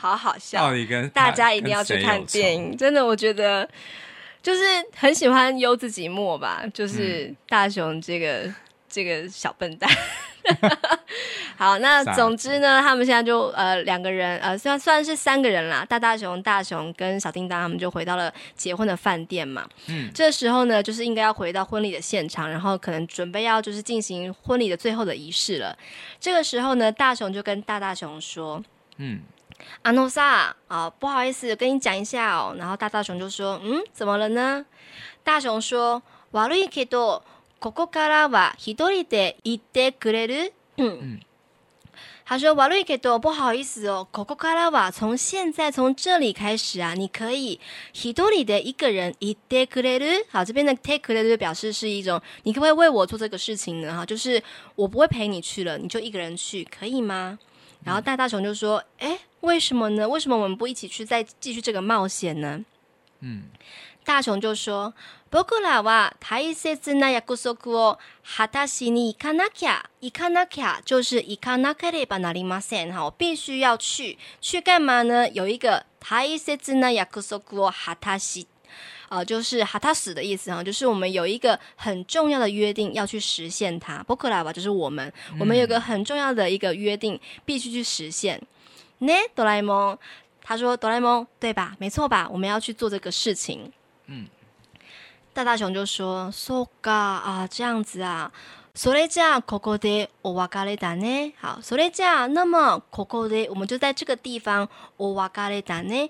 [0.00, 0.72] 好好笑，
[1.12, 2.74] 大家一定要去看电影。
[2.74, 3.68] 真的，我觉得
[4.42, 4.62] 就是
[4.96, 8.54] 很喜欢优自己墨吧，就是大雄这个、嗯、
[8.88, 9.90] 这个小笨蛋。
[11.58, 19.68] 好，那总之呢，他们现在就呃两个人呃，虽然虽然是三个人啦，大大熊、大熊跟小叮当，他们就回到了结婚的饭店嘛。
[19.88, 25.76] 嗯，这时候呢，就是应该要回到婚礼的现场，然后可能准备要就是进行婚礼的最后的仪式了。
[26.18, 28.62] 这个时候呢，大熊就跟大大熊说
[28.96, 29.20] ：“嗯，
[29.83, 34.65] 阿诺萨啊，不好意思，跟你讲一下哦。”然后大大熊就说：“嗯，怎么了呢？”
[35.23, 36.01] 大熊说：“
[36.31, 37.21] 悪いけど。”
[37.57, 40.51] ここからは一人で行ってくれる？
[40.77, 41.21] 嗯，
[42.23, 44.05] 他说：“悪いけど，不好意思哦。
[44.11, 47.59] ここからは从现在从这里开始啊，你可以
[47.93, 50.25] 一人で一个人行ってくれる？
[50.29, 53.91] 好，这边的行ってくれる表示是一种，你可不可以为我做这个事情呢？
[53.95, 54.43] 哈，就是
[54.75, 57.39] 我不会陪你去了，你就一个人去，可以吗？
[57.83, 60.07] 然后大大熊就说：“诶， 为什么呢？
[60.07, 62.63] 为什么我们不一起去再继续这个冒险呢？”
[63.21, 63.43] 嗯。
[64.03, 72.93] 大雄就说：“仆らは大切な约束を果たしに行かなきゃ，行かなきゃ就是行かなければなりません。
[72.93, 75.27] 哈，我必须要去，去干嘛呢？
[75.31, 78.45] 有一个大切な约束を果たし，
[79.09, 84.03] 呃，就是果たす的意思哈，就是我们有一个很重要的约定要去实现它。
[84.03, 88.39] 仆らは就是我们，我们有个很重要的一个约定必须去实现。
[88.99, 89.97] 呢，哆啦 A 梦，
[90.41, 91.75] 他说哆啦 A 梦对吧？
[91.79, 92.27] 没错吧？
[92.31, 93.71] 我们要去做这个事情。”
[94.07, 94.27] 嗯，
[95.33, 98.31] 大大熊就说：“そうか啊，这样子啊。
[98.77, 101.31] それじゃここでお别れだね。
[101.41, 106.09] 好，それじゃ那么ここで我们就在这个地方お别れだね，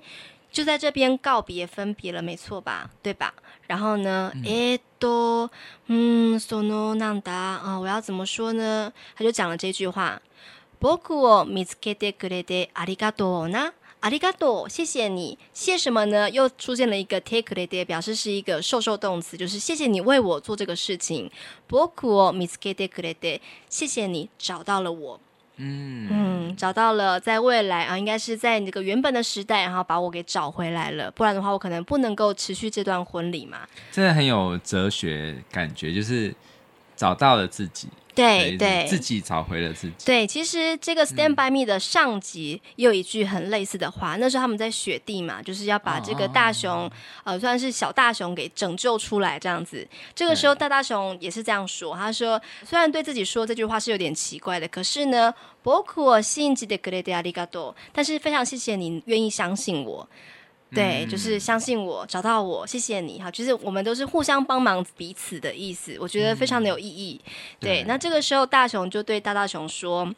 [0.51, 2.89] 就在这边告别分别了，没错吧？
[3.03, 3.33] 对吧？
[3.67, 5.51] 然后呢，えっと，
[5.87, 8.91] 嗯，そのなんだ啊，我要怎么说呢？
[9.15, 10.19] 他就讲了这句话：
[10.79, 15.35] 仆を见つけてくれてありがとうな。” 阿里嘎多，谢谢你。
[15.51, 16.29] 谢什么呢？
[16.29, 21.31] 又出现了一个 take it 表示是一个受受动词，就是谢谢你为我做这个事情。
[21.67, 25.19] 仆を见つけてくれて，谢谢你找到了我。
[25.57, 31.09] 嗯嗯，找到了，在未来啊，应该是在那个原本的时代，然后把我给找回来了。
[31.09, 33.67] 不然的话，我可能不能够持续这段婚礼嘛。
[33.91, 36.35] 真的很有哲学感觉，就是
[36.95, 37.87] 找到了自己。
[38.19, 39.93] 对对，自己找回了自己。
[40.05, 44.15] 对，其实这个《Stand by Me》的上集也有一句很类似的话。
[44.15, 46.91] 嗯、那时候他们在雪地嘛，就是要把这个大熊，哦、
[47.25, 49.85] 呃，算是小大熊给拯救出来这样子。
[50.15, 55.33] 这个时候大大熊也是这样说，他说：“虽然对自己说这句话是有点奇怪的，可是呢，
[55.65, 57.75] 仆を信じてくれてありがとう。
[57.91, 60.07] 但是非常谢谢你愿意相信我。”
[60.73, 63.31] 对，就是相信我，找到我，谢谢你哈。
[63.31, 67.21] 其实我们都是互相帮忙彼此的意思，我觉得非常的有意义。
[67.23, 70.15] 嗯、对，对，那这个时候大熊就对大大熊说：“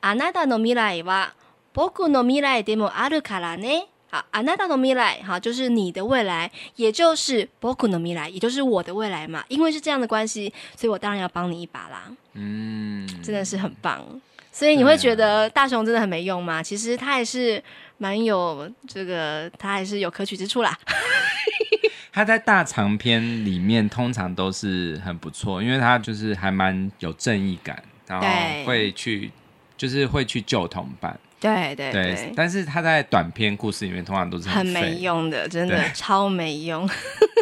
[0.00, 1.34] あなたの未来は
[1.72, 9.44] 仆の未来でもあるからね。”好，あなたの未来哈，就是你的未来，也就是仆の未来，也就是我的未来嘛。
[9.46, 12.10] 因为是这样的关系，所以我当然要帮你一把啦。
[12.32, 14.04] 嗯，真的是很棒。
[14.50, 16.60] 所以你会觉得大熊真的很没用吗？
[16.60, 17.62] 其实他还是。
[17.97, 20.77] 蛮有这个，他还是有可取之处啦。
[22.13, 28.27] 他在大长篇里面通常都是很不错，因为他就是还蛮有正义感，然后
[28.65, 29.31] 会去
[29.77, 31.19] 就是会去救同伴。
[31.39, 36.89] 对对对，对，但是他在短篇故事里面通常都是很，很没用的，真的超没用，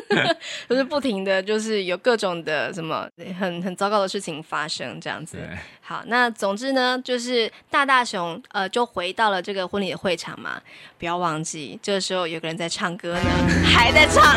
[0.68, 3.08] 就是不停的就是有各种的什么
[3.40, 5.38] 很很糟糕的事情发生这样子。
[5.82, 10.60] 好，那总之呢，就是大大熊呃就回到了这个婚礼的会场嘛，
[10.98, 13.30] 不要忘记这个时候有个人在唱歌呢，
[13.64, 14.36] 还在唱，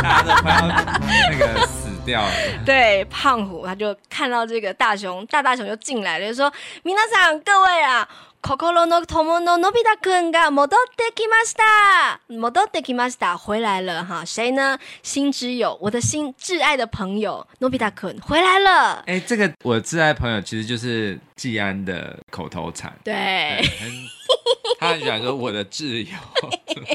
[0.00, 0.68] 大家都快要
[1.30, 2.30] 那个死掉了。
[2.64, 6.52] 对，胖虎他就看到这个大熊，大大熊就进来了，就说
[6.84, 8.08] ：“皆さん各位啊。”
[8.41, 12.19] 心の友ののび太くんが戻ってきました。
[12.29, 14.25] 戻ってきました，回来了哈。
[14.25, 14.77] 谁呢？
[15.01, 19.03] 心之友，我的心挚爱的朋友のび太くん回来了。
[19.05, 22.93] 哎、欸，这个我挚爱朋友其实就是 技安的口头禅。
[23.03, 23.69] 对，对
[24.79, 26.15] 他很喜欢说我的挚友。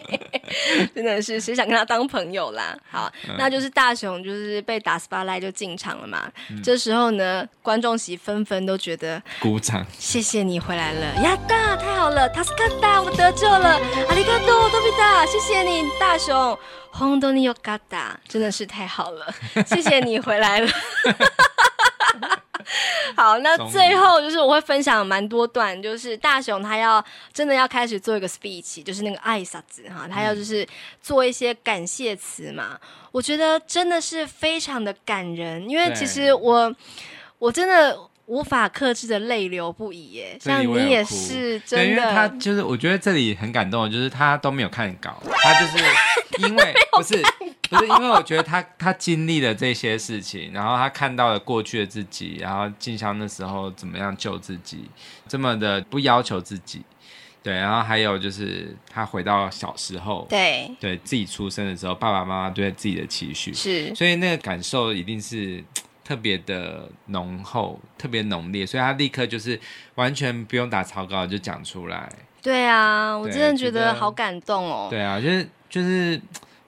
[0.94, 2.76] 真的是谁想跟他当朋友啦？
[2.90, 6.30] 好，嗯、那就是大熊，就是被打 spotlight 就进场了嘛。
[6.50, 16.58] 嗯、这时候呢，观众席纷纷都觉得鼓掌，谢谢你回来了，呀哒，太好了，助かった，我得救了，ありがとう，のび太，谢谢你，大熊，
[16.92, 19.32] 本当によかった，真的是太好了，
[19.66, 20.68] 谢谢你回来了。
[23.15, 30.67] 好，那最后就是我会分享蛮多段，就是大雄他要真的要开始做一个 speech，就是那个挨拶子哈，他要就是
[31.01, 32.79] 做一些感谢词嘛。
[33.11, 36.75] 我觉得真的是非常的感人，因为其实我
[37.37, 40.37] 我真的无法克制的泪流不已耶。
[40.39, 45.83] 像你也是真的，因为他就是我觉得这里很感动，就是他都没有看稿，他就是
[46.47, 47.21] 因为不是。
[47.69, 54.85] 不是因为我觉得他他经历了这些事情，然后他看到了过去的自己，然后静香那时候怎么样救自己，
[55.27, 56.83] 这么的不要求自己，
[57.41, 65.63] 对，然后还有就是他回到小时候，对，对自己出生的时候，爸爸妈妈对自己的期许是，所以那个感受一定是
[66.03, 69.59] 特别的浓厚，特别浓烈，所以他立刻就是
[69.95, 72.11] 完全不用打草稿就讲出来。
[72.41, 74.87] 对啊，我真的觉得好感动哦。
[74.89, 76.21] 对啊，就是就是。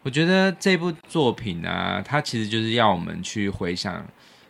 [0.06, 3.96] 我觉得这部作品啊，它其实就是要我们去回想，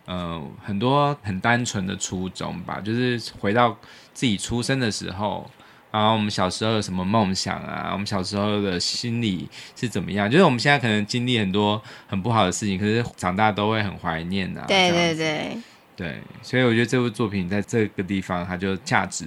[0.06, 3.74] 嗯、呃，很多很单纯的初衷吧，就是回到
[4.14, 5.50] 自己出生的时候，
[5.96, 10.30] 然后我们小时候有什么梦想啊，我们小时候的心理是怎么样？
[10.30, 14.66] 就是我们现在可能经历很多很不好的事情，可是长大都会很怀念啊。
[14.68, 15.58] 对对对，
[15.96, 19.26] 对，所以我觉得这部作品在这个地方，它就价值。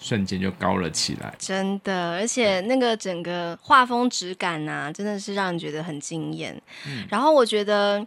[0.00, 6.54] 瞬间就高了起来，真的，而且那个整个画风质感呐、啊，真的是让人觉得很惊艳。
[6.86, 8.06] 嗯，然后我觉得。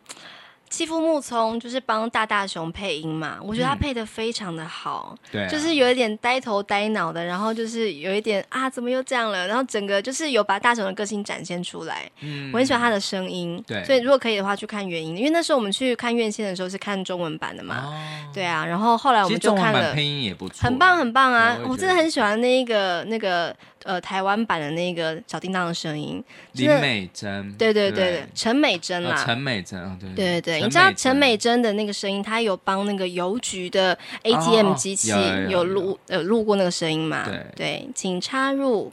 [0.71, 9.45] 妻夫木聪就是帮大大熊配音嘛，我觉得他配的非常的好，嗯、对、啊，就是有一点呆头呆脑的，然后就是有一点啊，怎么又这样了？
[9.45, 12.09] 然后整个就是有把大熊的个性展现出来。
[12.21, 17.93] 嗯，我很喜欢他的声音，对，所以如果可以的话，去看原音，因为那时候我们去看院线的时候是看中文版的嘛，哦、
[18.33, 23.53] 对啊，然后后来我们就看了，配音也不错，很棒很棒啊，我，我真的很喜欢那一个那个。
[23.83, 35.11] 呃，台湾版的那个小叮当的声音，林美珍，对对对对，陈美珍啦，陈美珍，对对对，你知道陈美珍的那个声音，她有帮那个邮局的 ATM 机器
[35.49, 37.23] 有录呃录过那个声音嘛？
[37.25, 38.91] 对对，请插入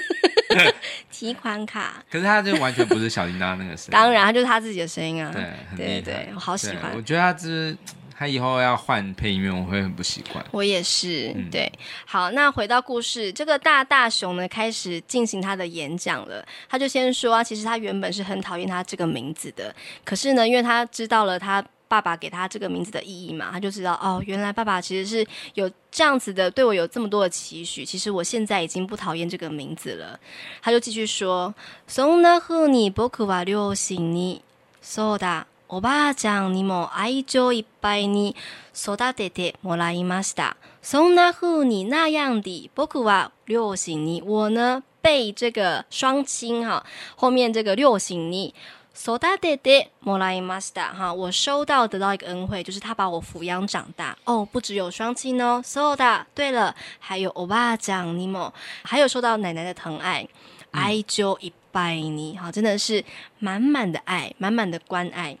[1.10, 2.04] 提款卡。
[2.10, 5.32] 可是他就完全不是小叮当那个声音， 当然，他就是他自己的声音啊。
[5.32, 5.44] 对，
[5.76, 6.92] 对对，我好喜欢。
[6.94, 7.76] 我觉得他就是。
[8.17, 10.45] 他以后要换配音员，我会很不习惯。
[10.51, 11.71] 我也是，嗯、对。
[12.05, 16.45] 好，那回到故事，这个大大熊呢，开始进行他的演讲了。
[16.69, 19.73] 他就先说啊，其实他原本是很讨厌他这个名字的，
[20.05, 27.83] 可是呢，因为他知道了他爸爸给他这个名字的意义嘛，他就知道哦，原来爸爸其实是有这样子的，对我有这么多的期许。
[27.83, 30.19] 其实我现在已经不讨厌这个名字了。
[30.61, 31.53] 他就继续说：“
[31.89, 34.41] そんな风に仆は両亲に
[34.83, 38.36] そうだ。” おばあちゃんにも爱情いっぱいに
[38.74, 40.56] 育ててもらいました。
[40.82, 46.84] そんな风に那样的，仆は両亲に我呢被这个双亲哈
[47.16, 48.54] 后面这个両亲に
[48.94, 54.46] 育ててもらいました哈，我收到得到一个恩惠，就是他把我抚养长大哦。
[54.50, 58.52] 不只有双亲哦，そうだ，对了，还有おばあちゃんにも，
[58.84, 60.28] 还有受到奶奶的疼爱，
[60.70, 63.04] 爱情いっぱいに哈，真的是
[63.38, 65.36] 满满的爱，满满的关爱。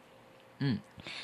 [0.59, 0.77] 嗯，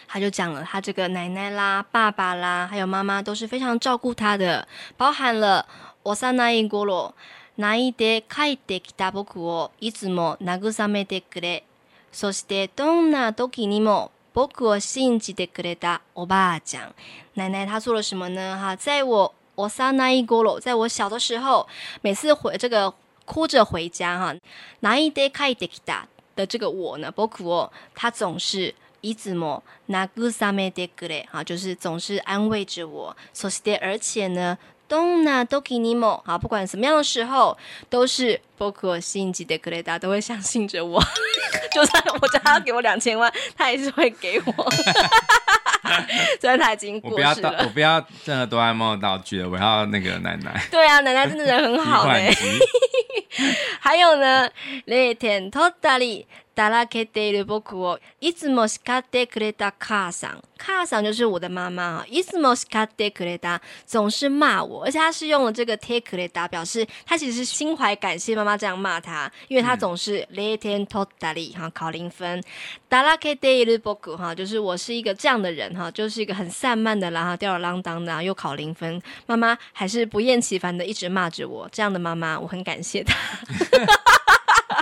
[0.07, 5.65] 他就讲了，他这个奶奶啦、爸爸啦，还有妈妈都是非常照顾他的，包含了
[6.03, 7.13] 幼い顷
[7.59, 11.63] 泣いて帰ってきた仆をいつも慰めてくれ、
[12.11, 16.93] そしてどんな时にも仆を信じてくれたおばあちゃん。
[17.35, 18.57] 奶奶她做了什么呢？
[18.59, 19.67] 哈，在我幼
[20.11, 21.67] い顷，在我小的时候，
[22.01, 22.93] 每次回这个
[23.25, 24.35] 哭着回家哈，
[24.81, 28.73] 泣いて帰ってきた的这个我呢，仆を他总是。
[29.01, 33.15] いつも慰めてくれ，哈，就是总是安慰着我。
[33.33, 34.57] そして而且呢，
[34.89, 37.57] どんな时にも，好，不管什么样的时候，
[37.89, 41.01] 都是仆を信じてくれた，都会相信着我。
[41.73, 44.53] 就算我叫他给我两千万，他还是会给我。
[46.41, 47.63] 虽然他已经过世了。
[47.63, 50.67] 我不要任何哆啦 A 梦的道具了，我要那个奶奶。
[50.71, 52.33] 对啊，奶奶真的人很好哎。
[53.79, 54.49] 还有呢，
[54.85, 56.25] レテントダリ。
[56.55, 62.05] だらけている仆をいつも叱ってくれた母さん，母さん就是我的妈妈啊。
[62.09, 72.41] いつも叱ってくれた，总是骂我，而且他是用了这个てくれた，表示他其实是心怀感谢妈妈这样骂他，因为他总是零点取ったり哈，考零分。
[72.89, 83.15] だらけている仆哈，就是我是一个这样的人哈，就是一个很散漫的啦哈，吊儿郎当的又考零分，妈妈还是不厌其烦的一直骂着我，这样的妈妈我很感谢她。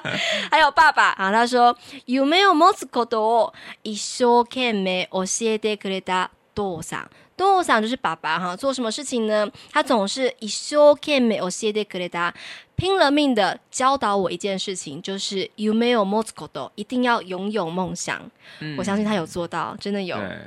[0.52, 1.76] 还有爸爸啊，他说
[2.08, 7.10] 梦を持つことを一生悬命教えてくれた父さん。
[7.38, 9.52] 父さん就是爸爸哈，做什么事情呢？
[9.74, 12.32] 他总是一生悬命教えてくれた，
[12.78, 18.22] 拼了命的教导我一件事情，就是梦を持つこと，一定要拥有梦想。
[18.62, 20.16] 嗯，我相信他有做到，真的有。
[20.16, 20.40] 对，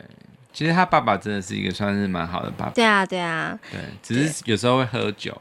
[0.55, 2.73] 其实他爸爸真的是一个算是蛮好的爸爸。
[2.73, 5.39] 对啊，对啊，对，只是有时候会喝酒。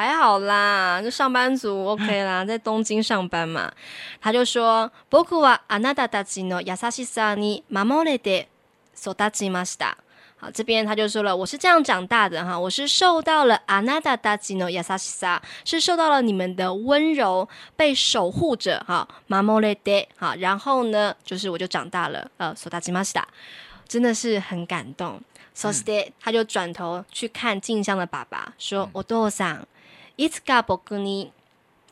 [0.00, 3.72] 还好啦，就上班族 OK 啦， 在东京上班嘛。
[4.20, 8.48] 他就说：“仆はあなたたちの优しさに守れて
[8.94, 9.96] 育ちました。”
[10.38, 20.36] 好，这边他就说了：“我是这样长大的哈，我是受到了あなたたちの优しさ，是受到了你们的温柔，被守护着哈，守れて哈。
[20.36, 23.22] 然后呢，就是我就长大了，呃，育ちました，
[23.88, 25.22] 真的是很感动。
[25.54, 29.60] そして他就转头去看静香的爸爸，说：“お父さ
[30.20, 31.30] ん。”いつか仆に，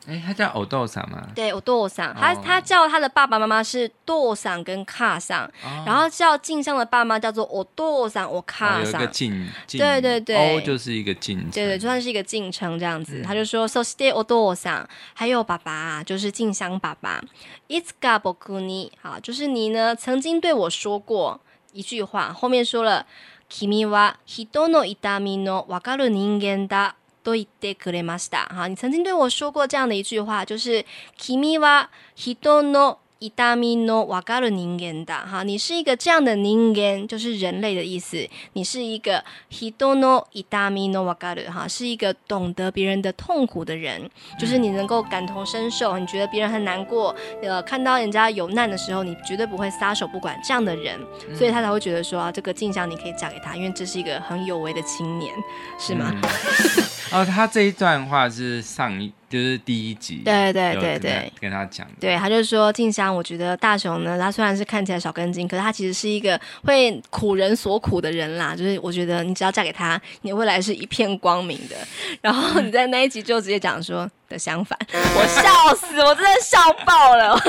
[0.06, 1.28] 哎，他叫お父さん吗？
[1.34, 5.50] 对，お父さん，他他叫他的爸爸妈妈是父さん跟母さん，
[5.86, 9.00] 然后叫静香的爸妈叫做お父さん、お母さん。
[9.00, 13.22] 有一个敬，对对对，哦，就是一个敬，对对，就算是一个敬称这样子。
[13.22, 17.22] 他就说，そしてお父さん，还有爸爸，就是静香爸爸。
[17.68, 21.40] いつか仆に，好，就是你呢，曾经对我说过
[21.72, 23.06] 一句话，后面说了，
[23.48, 26.96] 君は人の痛みのわかる人间だ。
[27.28, 28.46] 都言ってくれました。
[28.48, 30.84] 哈，你曾经对我说过这样的一句话，就是“
[31.16, 35.24] 君は人の ”。痛みのわかる人间だ”。
[35.26, 38.28] 哈，你是一个这样的人间，就是人类的意思。
[38.52, 45.98] 你是一个人の痛みのわかる，哈，是一个懂得别人的痛苦的人，就是你能够感同身受。
[45.98, 51.00] 你觉得别人很难过，呃，看到人家有难的时候，你绝对不会撒手不管这样的人，
[51.34, 55.32] 所以他才会觉得说啊，这个静香你可以嫁给他，因为这是一个很有为的青年，
[55.78, 56.12] 是吗？
[56.12, 56.22] 嗯
[57.12, 68.55] 哦，他这一段话是上一， 就是第一集，对对对对，跟他讲，对，他就说静香，我觉得大雄呢，他虽然是看起来少根筋，可是他其实是一个会苦人所苦的人啦。
[68.55, 71.75] 就是我觉得你只要嫁给他，你未来是一片光明的。
[72.21, 77.39] 然后你在那一集就直接讲说的相反，我笑死，我真的笑爆了。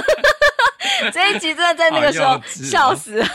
[1.13, 3.27] 这一集真的在那个时候笑死了。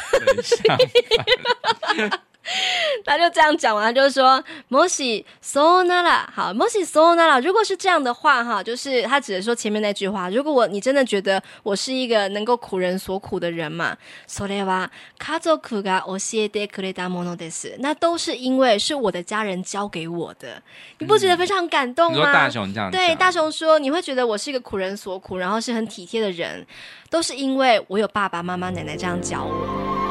[3.05, 10.31] 他就这样讲完，他就说もしそうなら，好，もしそうなら，如果是这样的话，哈，就是他只是说前面那句话。
[10.31, 13.95] 如果我你真的觉得我是一个能够苦人所苦的人嘛，
[14.27, 14.89] それは
[15.19, 17.77] 家族が教えてくれたものです。
[17.79, 20.63] 那都是因为是我的家人教给我的，
[20.99, 22.31] 你不觉得非常感动吗？
[22.31, 26.67] 嗯、大雄这样对，大雄说你会觉得我是一个苦人所苦，然后是很体贴的人，
[27.11, 30.04] 都是因为我有爸爸妈妈奶奶这样教我。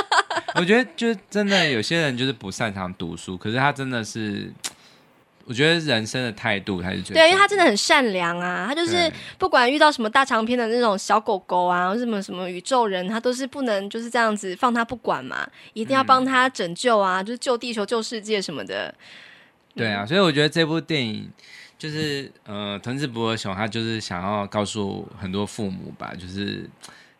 [0.56, 4.50] 我觉得，就真的有些人就是不擅长读书，可是他真的是，
[5.44, 18.94] 我觉得人生的态度才是最对，因为他真的很善良啊，他就是不管遇到什么大长篇的那种小狗狗啊，或什么什么宇宙人，他都是不能就是这样子放他不管嘛，一定要帮他拯救啊，嗯、就是救地球、救世界什么的。
[19.74, 21.30] 对啊，所以我觉得这部电影
[21.78, 26.68] 就是呃，藤子不二雄他就是想要告诉很多父母吧，就是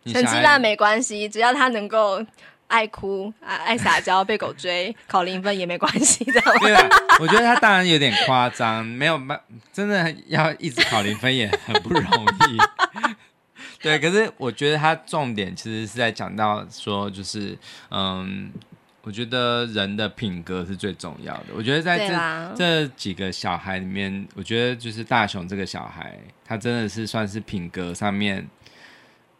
[0.07, 2.25] 成绩烂没关系，只要他能够。
[2.69, 6.61] 爱哭啊，爱撒娇，被狗追， 考零分也没关系，知道吗？
[7.21, 9.41] 我觉得他当然有点夸张，没有办，
[9.73, 13.15] 真的要一直考零分也很不容易。
[13.81, 17.57] 对，可是我觉得他重点其实是在讲到说，就是
[17.91, 18.51] 嗯，
[19.03, 21.47] 我觉得人的品格是最重要的。
[21.55, 28.45] 我觉得在这这几个小孩里面，我觉得就是大雄这个小孩，他真的是算是品格上面。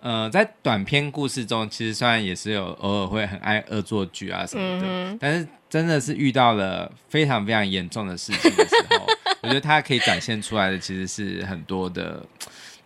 [0.07, 9.05] 呃，在短篇故事中，其实虽然也是有偶尔会很爱恶作剧啊什么的，嗯、但是真的是遇到了非常非常严重的事情的时候，
[9.43, 12.25] 我觉得他可以展现出来的其实是很多的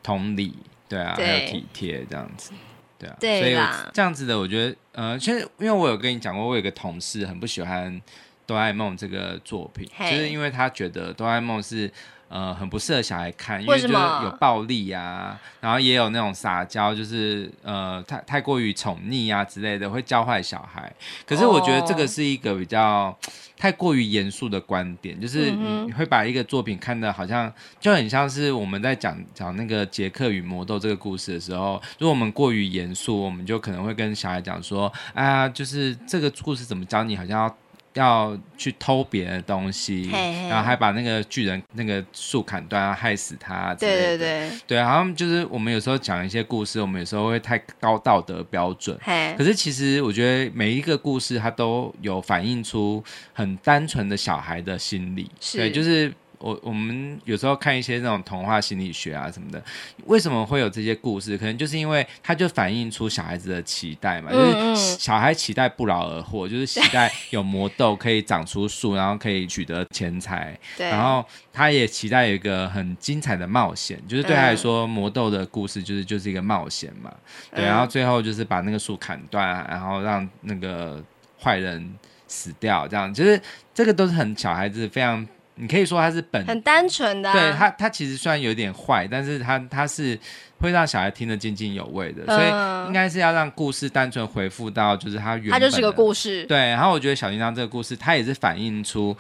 [0.02, 0.56] 同理，
[0.88, 1.26] 对啊，对。
[1.26, 2.52] 还有体贴这样子，
[2.98, 8.00] 对啊，对所以这样子的，我觉得，呃，其实因为我有跟你讲过，我有个同事很不喜欢
[8.46, 11.92] 哆啦 A 梦这个作品，就嘿是因为他觉得哆啦 A 梦是。
[12.30, 20.92] 呃，很不适合小孩看，因为就是有暴力啊，然后也有那种撒娇，就是呃，太太过于宠溺啊之类的，会教坏小孩。
[21.26, 23.18] 可是我觉得这个是一个比较
[23.56, 37.56] 太过于严肃的观点，就是你会把一个作品看得好像就很像是我们在讲讲那个杰克与魔豆这个故事的时候，如果我们过于严肃，我们就可能会跟小孩讲说，啊，就是这个故事怎么教你，好像要。
[37.95, 43.74] 要去偷别人的东西，嘿嘿然后还把那个巨人那个树砍断，要害死他。
[43.74, 48.99] 对对对，对，好像就是我们有时候讲一些故事，我们有时候会太高道德标准。
[49.03, 55.30] 嘿可是其实我觉得每一个故事它都有反映出很单纯的小孩的心理。
[55.41, 56.12] 是对，就是。
[56.41, 59.62] 我我们有时候看一些那种童话心理学啊什么的，
[60.07, 61.36] 为什么会有这些故事？
[61.36, 71.22] 可能就是因为它就反映出小孩子的期待嘛，就是小孩期待不劳而获，就是期待有魔豆可以长出树，然后可以取得钱财，对，然后
[71.53, 77.14] 他也期待有一个很精彩的冒险，就是对他来说，魔豆的故事就是就是一个冒险嘛，
[77.55, 81.05] 对，然后最后就是把那个树砍断，然后让那个
[81.38, 81.95] 坏人
[82.26, 83.38] 死掉，这样，就是
[83.74, 85.28] 这个都是很小孩子非常。
[85.57, 90.18] 你可以说他是本很单纯的、啊，对他，他其实虽然有点坏，但是他他是
[90.59, 96.59] 会让小孩听得津津有味的，嗯、所以应该是要让故事单纯回复到就是他原本，他就是个故事，对。
[96.59, 99.14] 然后我觉得小叮当这个故事，它也是反映出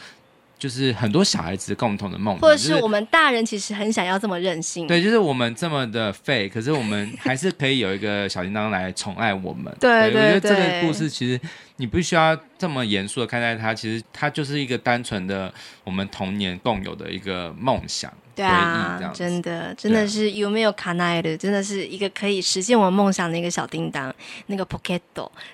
[0.60, 11.40] 就是很多小孩子共同的梦想，或者是我们大人其实很想要这么任性，对，就是我们这么的废，可是我们 还是可以有一个小叮当来宠爱我们，对，对，我觉得这个故事其实。
[11.76, 15.50] 你不需要这么严肃的看待它，其实它就是一个单纯的
[15.82, 24.14] 我们童年共有的一个梦想对啊，真的真的是有没有卡奈的，真的是一个可以实现我们梦想的一个小叮当，
[24.48, 25.00] 那个 pocket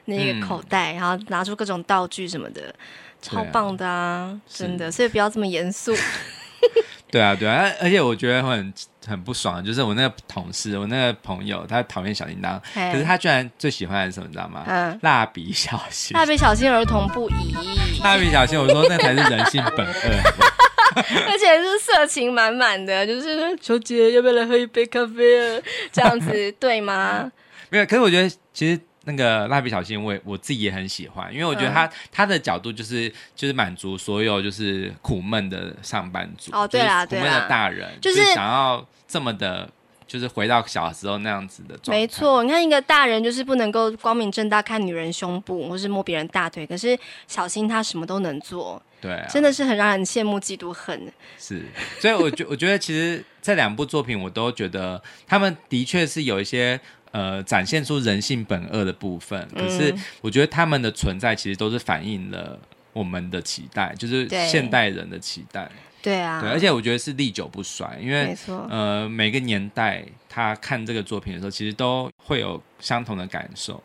[0.07, 2.74] 那个口袋，嗯、然后拿出各种道具什么的，
[3.23, 5.95] 超棒的啊，啊真的，所以不要这么严肃。
[7.11, 8.75] 对啊，对啊，而且我觉得很
[9.07, 14.64] 很不爽，就是我那个同事，我那个朋友，他讨厌小叮当，可是他居然最喜欢的是什么，你知道吗？
[14.67, 16.17] 嗯，蜡笔小新。
[16.17, 17.55] 蜡笔小新儿童不宜。
[18.03, 19.93] 蜡笔小新，我说那才是人性本恶，
[21.29, 25.62] 而且是色情满满的，就是求姐要不要来喝一杯咖啡啊？
[25.93, 27.31] 这样子对吗？
[27.71, 28.81] 没有，可是我觉得其实。
[29.09, 39.70] 那个蜡笔小新，我我自己也很喜欢，因为我觉得他、嗯、他的角度就是就是满足所有就是苦闷的上班族哦，对啦，苦闷的大人，就是想要这么的，
[40.09, 42.00] 就是回到小时候那样子的状态。
[42.00, 46.98] 没错，你看一个大人就是不能够光明正大看女人胸部或是摸别人大腿，可是
[47.28, 51.00] 小新他什么都能做，对、啊，真的是很让人羡慕嫉妒恨。
[51.38, 51.62] 是，
[52.00, 56.80] 所以我觉我觉得其实这两部作品我都觉得他们的确是有一些。
[57.17, 62.59] 呃，展现出人性本恶的部分，可是我觉得他们的存在其实都是反映了
[62.93, 65.67] 我们的期待，就是现代人的期待。
[66.03, 68.37] 对啊，对，而且我觉得是历久不衰，因为
[68.69, 73.83] 呃，每个年代他看这个作品的时候，其实都会有相同的感受。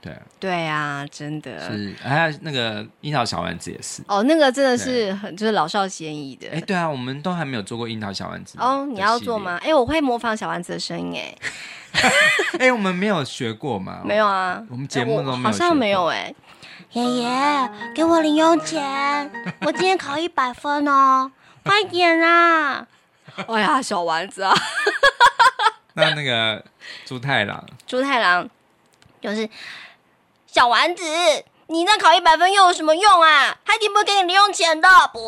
[0.00, 4.02] 对对啊，真的是，还有那个樱桃小丸子也是。
[4.08, 6.48] 哦，那个真的是很就是老少咸宜的。
[6.50, 8.56] 哎，对啊，我们都还没有做过樱桃小丸子。
[8.58, 9.58] 哦，你要做吗？
[9.62, 11.34] 哎，我会模仿小丸子的声音，哎。
[12.60, 14.00] 哎，我们没有学过吗？
[14.04, 15.44] 没有啊，我们节目都没有。
[15.44, 16.34] 好像没有哎。
[16.92, 19.30] 爷爷，给我零用钱，
[19.60, 21.30] 我今天考一百分哦，
[21.62, 22.86] 快点啊！
[23.46, 24.52] 哎呀，小丸子啊。
[25.94, 26.64] 那那个
[27.04, 28.48] 猪太郎，猪太郎
[29.20, 29.48] 就是
[30.52, 31.04] 小丸子，
[31.68, 33.56] 你那考一百分又有什么用啊？
[33.64, 35.20] 他一定不会给你零用钱的，不。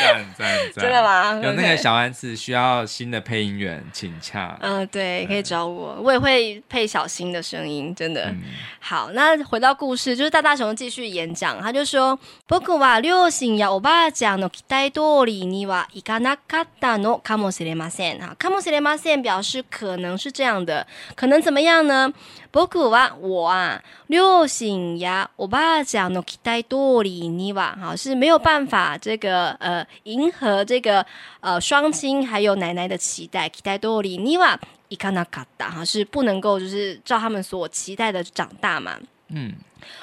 [0.00, 0.82] 赞赞赞！
[0.82, 1.40] 真的吗？
[1.42, 4.56] 有那个小丸子需要新的配音员，请洽。
[4.60, 8.26] 嗯，对，可以找我，我也会配小新的声音，真的。
[8.26, 8.42] 嗯、
[8.80, 18.18] 好，那回到故事，就是大大雄继续演讲，他就说：“仆は両亲やおばあちゃんの期待通りにはいかなかったのかもしれません。
[18.18, 22.12] 哈，かもしれません表示可能是这样的，可能怎么样呢？
[22.51, 31.05] 仆は我啊，両亲やおばあちゃんの期待通りには，哈，是没有办法这个呃。”迎合这个
[31.39, 38.99] 呃双亲还有奶奶的期待，期待通りにはいかなかった哈，是不能够就是照他们所期待的长大嘛。
[39.33, 39.55] 嗯，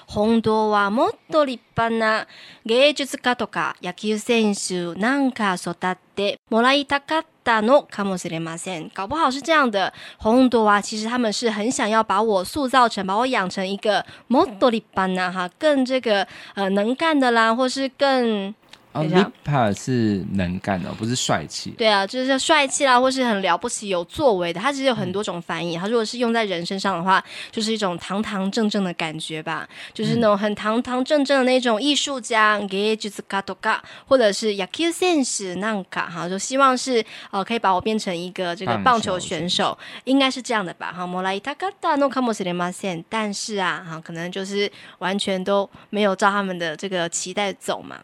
[0.07, 2.27] 本当はもっと立派な
[2.65, 7.29] 芸术家とか野球选手なんか育ってもらいたかった
[7.62, 8.90] のかもしれません。
[8.92, 9.92] 搞不好是这样的，
[10.22, 18.54] 本当は其实他们是很想要把我塑造成，把我养成一个もっと立派な哈，更这个呃能干的啦，或是更。
[19.02, 21.72] 立派是能干的，不是帅气。
[21.72, 24.62] 对啊，就是帅气啦，或是很了不起、有作为的。
[24.62, 25.76] 它其实有很多种翻译。
[25.76, 40.94] 它如果是用在人身上的话，就是一种堂堂正正的感觉吧，就是那种很堂堂正正的那种艺术家，芸术家とか，或者是野球选手なんか哈，就希望是呃可以把我变成一个这个棒球选手，应该是这样的吧？
[40.96, 43.04] 哈，もらいたかったのかもしれません。
[43.10, 47.98] 但是啊，哈，可能就是完全都没有照他们的这个期待走嘛。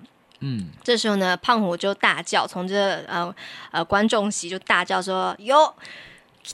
[0.43, 3.33] 嗯，这时候呢，胖虎就大叫，从这呃
[3.71, 5.73] 呃观众席就大叫说：“哟，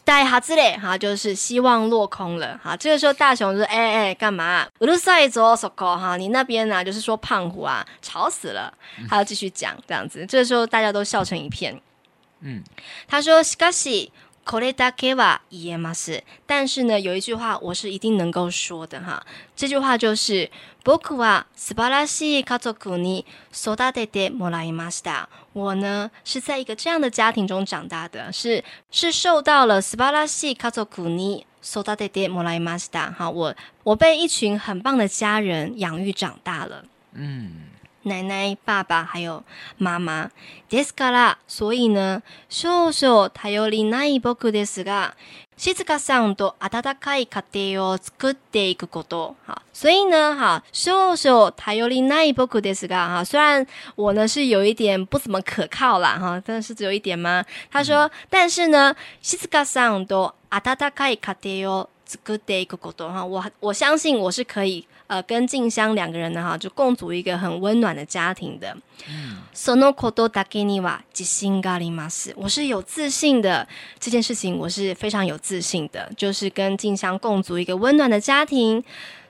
[0.03, 2.60] 带哈子嘞！”哈，就是希望落空了。
[2.64, 4.68] 哈，这个时候大雄就说：“哎哎，干嘛？
[4.80, 6.84] 我都赛左手口哈，你那边呢、啊？
[6.84, 8.74] 就是说胖虎啊，吵死了。”
[9.08, 10.26] 他要继续讲这样子。
[10.26, 11.80] 这个时候大家都笑成一片。
[12.41, 12.64] 嗯，
[13.08, 14.10] 他说：“しかし。”
[14.45, 16.22] これだけは言えます。
[16.45, 19.26] 但是呢，有一句话我是一定能够说的哈。
[19.56, 20.51] 这句话就是
[20.84, 25.30] 仆は素晴らしい家族に育ててもらいました。
[25.53, 33.12] 我呢是在一个这样的家庭中长大的，是是受到了素晴らしい家族に育ててもらいました。
[33.12, 36.86] 哈，我我被一群很棒的家人养育长大了。
[37.14, 37.72] 嗯。
[38.08, 39.43] 奶奶、爸爸还有
[39.80, 40.30] 妈妈，
[40.70, 45.14] ですから，所以呢，少々頼りない仆ですが，
[45.61, 49.37] 静香さんと温かい家庭を作っていくこと。
[49.47, 57.45] 好，所以呢，哈，少々頼りない仆ですが，哈，虽然我呢是有一点不怎么可靠啦，哈，但是只有一点吗？
[57.71, 64.87] 他说，嗯、但是呢，静香さんと温かい家庭を作っていくこと，哈，我我相信我是可以。
[65.10, 68.76] 呃，跟静香两个人呢，哈，就共组一个很温暖的家庭的。
[69.53, 72.34] そのことだけには自信があります。
[72.36, 73.68] 我是有自信的，
[73.99, 78.84] 这件事情我是非常有自信的，就是跟静香共组一个温暖的家庭。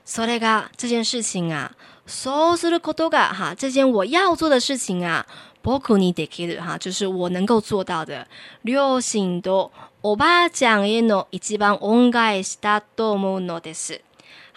[0.06, 1.72] それが这件事情啊，
[2.08, 5.26] そうすることが哈，这件我要做的事情啊，
[5.62, 8.26] 仆にできる哈，就是我能够做到的。
[8.64, 9.72] 両亲と
[10.02, 14.00] おばあちゃんへの一番恩返しだと思うのです。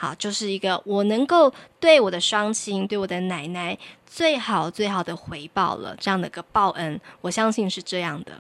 [0.04, 1.50] 好，就是一个我能够
[1.80, 8.34] 对我的双亲、对我的奶奶最好最好的回报了，这样的一个报恩，我相信是这样的。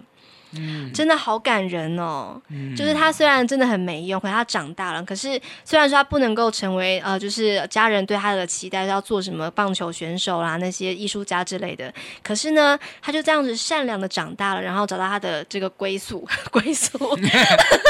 [0.56, 2.40] 嗯，真的好感人哦。
[2.50, 5.02] 嗯，就是他虽然真的很没用，可是他长大了。
[5.04, 11.92] 可是虽然说他不能够成为呃，就是家人对他的期待要做什么棒球选手啦，那些艺术家之类的。
[12.22, 17.00] 可是呢，他就这样子善良的长大了，然后找到他的这个归宿， 归宿，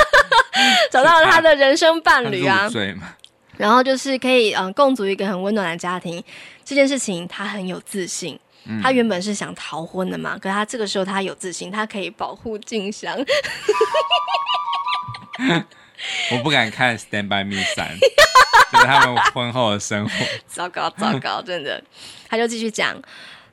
[0.91, 2.69] 找到了他的人生伴侣啊。
[3.56, 6.22] 然后就是可以嗯共组一个很温暖的家庭，
[6.64, 8.38] 这件事情他很有自信。
[8.70, 13.16] 嗯、他原本是想逃婚的嘛，可是他这个时候他有自信，他可以保护静香。
[16.30, 17.98] 我不敢看《Stand by Me》三，
[18.70, 20.26] 就是他们婚后的生活。
[20.46, 21.82] 糟糕糟糕，真的。
[22.28, 23.00] 他就继续讲，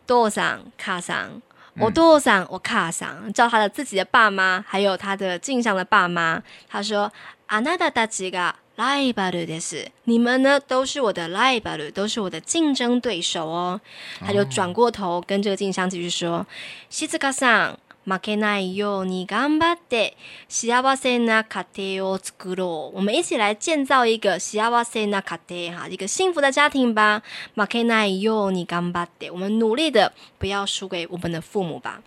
[0.06, 1.42] 多桑卡桑，
[1.80, 6.44] 我多桑我卡桑，叫他的自己的爸妈，还有他的静香的爸妈。
[6.68, 7.10] 他说：“
[7.48, 9.90] あなたたちが。” ライバルです。
[10.06, 13.80] 你们呢都是我的ライバル，都是我的竞争对手哦。
[14.20, 16.46] 他就转过头跟这个静香继续说：“
[16.90, 20.16] 静香さん、 负けないように顽张って
[20.50, 22.98] 幸せな家庭を作ろう。
[22.98, 27.24] 我们一起来建造一个幸せな家庭哈，一个幸福的家庭吧。
[27.56, 32.02] 负けないように顽张って，我们努力的不要输给我们的父母吧。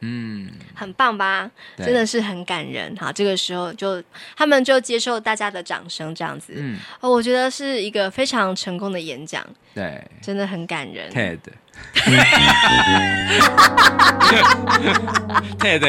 [0.00, 1.50] 嗯，很棒吧？
[1.78, 3.10] 真的是很感人哈。
[3.12, 4.02] 这个时候就
[4.36, 6.52] 他们就接受大家的掌声，这样子。
[6.56, 9.44] 嗯，哦，我觉得是一个非常成功的演讲。
[9.74, 11.10] 对，真的很感人。
[11.10, 11.40] TED，TED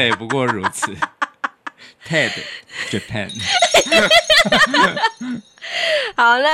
[0.04, 0.96] 也不过如此。
[2.08, 2.30] TED
[2.90, 3.28] Japan。
[6.16, 6.48] 好，那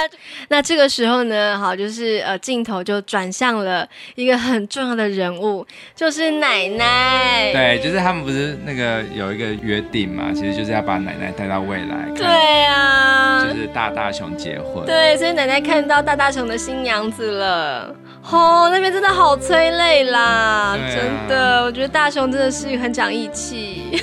[0.48, 7.52] 那这个时候呢，好，就是呃，镜头就转向了一个很重要的人物， 就是奶奶。
[7.52, 12.10] 对，就是他们不是那个有一个约定嘛，其实就是要把奶奶带到未来。
[12.16, 12.26] 对
[12.64, 14.84] 啊，就是大大熊结婚。
[14.84, 17.94] 对，所以奶奶看到大大熊的新娘子了，
[18.28, 24.02] 哦，那边真的好催泪啦，啊、真的，我觉得大熊真的是很讲义气。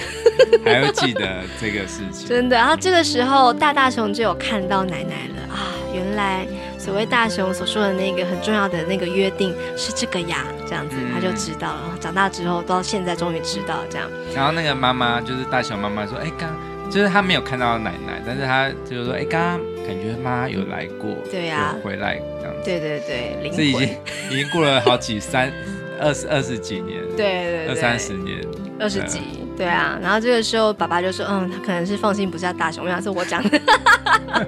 [0.63, 2.55] 还要记得这个事情，真的。
[2.55, 5.73] 然后这个时候，大大熊就有看到奶奶了啊！
[5.93, 6.45] 原来
[6.77, 11.97] 所谓大熊所说的那个很重要的那个约定是这个呀，这样子他就知道了。
[11.99, 14.09] 长大之后，到现在终于知道这样。
[14.35, 16.49] 然后那个妈妈就是大熊妈妈说：“哎，刚
[16.89, 22.61] 就是他没有看到奶奶，但是他就是说：哎，刚刚感觉妈有来过，对呀，回来这样子。
[22.65, 23.89] 对对对，这已经
[24.29, 25.51] 已经过了好几三
[25.99, 28.39] 二十二十几年，对对，二三十年，
[28.81, 29.21] 二十几。”
[29.57, 33.61] 对啊，然后这个时候爸爸就说：“嗯，他可能是放心不下大熊，因为他是我讲的。”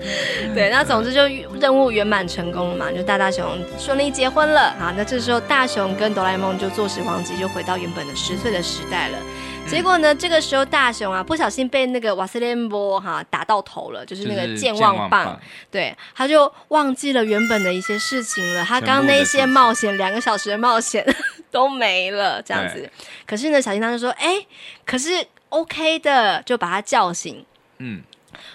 [0.56, 1.22] 对，那总之就
[1.60, 3.46] 任务圆满成功了嘛，就大大熊
[3.78, 4.92] 顺利结婚了啊。
[4.98, 9.18] 那这时候大熊跟哆啦 A 梦就坐时光机，就回到原本的十岁的时代了。
[9.68, 18.64] 结果呢，这个时候大雄啊不小心被那个瓦斯连波哈打到头了，就是那个健忘棒，对，他就忘记了原本的一些事情了。
[18.64, 21.06] 他刚刚那些冒险两个小时的冒险。
[21.54, 22.90] 都没了，这样子。
[23.28, 24.48] 可是呢，小叮当就说：“哎、欸，
[24.84, 27.46] 可是 OK 的，就把他叫醒。”
[27.78, 28.02] 嗯，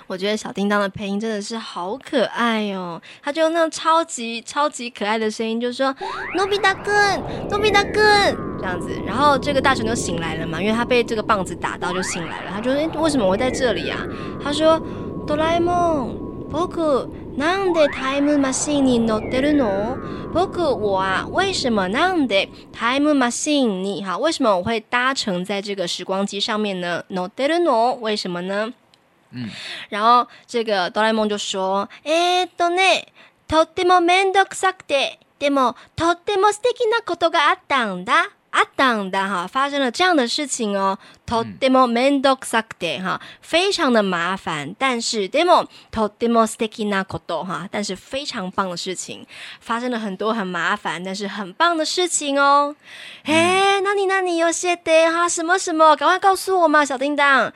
[0.08, 3.00] 我觉得小叮当的配音真的是好可爱哦。
[3.22, 5.94] 他就用那种超级超级可爱的声音，就说
[6.34, 7.16] ：“诺比大哥，
[7.48, 8.00] 诺比大哥。”
[8.58, 8.90] 这样子。
[9.06, 12.50] 然后这个大熊就醒来了嘛，因为他被这个棒子打到就醒来了。
[12.52, 14.04] 他就说：“哎、欸，为什么我会在这里啊？”
[14.42, 14.80] 他说
[15.24, 16.18] ：“哆啦 A 梦，
[16.50, 19.96] 仆なんでタイムマシンに乗ってるの？
[20.32, 24.02] 仆我啊，为什么なんでタイムマシンに？
[24.04, 24.18] 哈？
[24.18, 27.04] 为什么我会搭乘在这个时光机上面呢？
[27.08, 27.98] 乗ってるの？
[28.00, 28.72] 为什么呢？
[29.30, 29.50] 嗯，
[29.90, 33.08] 然后这个哆啦 A 梦就说：“えーっとね、
[33.46, 49.25] とってもめんどくさくて、でもとっても素敌なことがあったんだ。”啊当的哈，发生了这样的事情哦，とってもめんどくさくて哈，非常的麻烦，但是でもとっても素敌なこと哈，但是非常棒的事情，
[49.59, 52.75] 发生了很多很麻烦但是很棒的事情哦。
[53.23, 57.51] 哎、嗯，那你那你有些的哈，什么什么，赶快告诉我嘛，小叮当。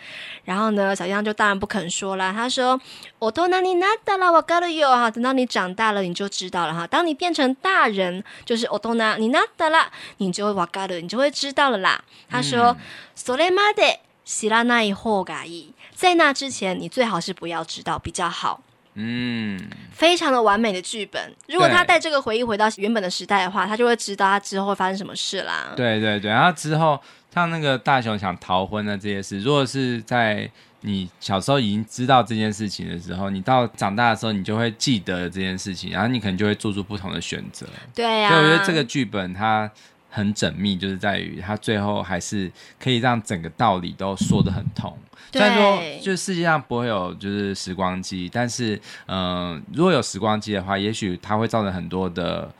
[0.46, 2.80] 然后呢，小叮当就当然不肯说了，他说。
[3.22, 6.86] 我都那你那大了，我告诉你哈，等到你长大了，你就知道了哈。
[6.86, 12.04] 当你变成大人，就是我都那你那大了，你就会我告诉你就会知道了啦。
[12.30, 12.76] 他说，
[13.18, 18.62] それまで知らない方がいい，在那之前，你最好是不要知道比较好。
[18.94, 19.60] 嗯，
[19.92, 21.36] 非常的完美的剧本。
[21.48, 25.74] 如果他带这个回忆回到原本的时代的话，他就会知道他之后会发生什么事啦。
[25.76, 27.00] 对对对，然后之后
[27.34, 30.50] 像那个大雄想逃婚的这些事，如果是在。
[30.85, 37.67] 你小时候已经知道这件事情的时候，你到长大的时候，你就会记得这件事情，然后你可能就会做出不同的选择。
[37.95, 39.71] 对呀、啊，所以我觉得这个剧本它
[40.11, 44.93] 很缜密，就是在于它最后还是可以让整个道理都说得很通。
[45.31, 48.75] 虽然说，就世界上不会有就是时光机，但是
[49.07, 52.53] 嗯、呃，如果有时光机的话，也许它会造成很多的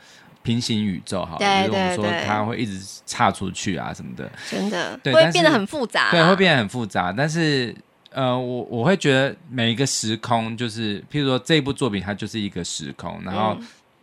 [0.43, 7.75] 平行宇宙，哈，比如我们说它会一直岔出去啊什么的，真的，对，会变得很复杂、啊，对，会变得很复杂，但是。
[8.13, 13.57] 呃，我我会觉得每一个时空，就是譬如说这一部作品，它就是一个时空，然后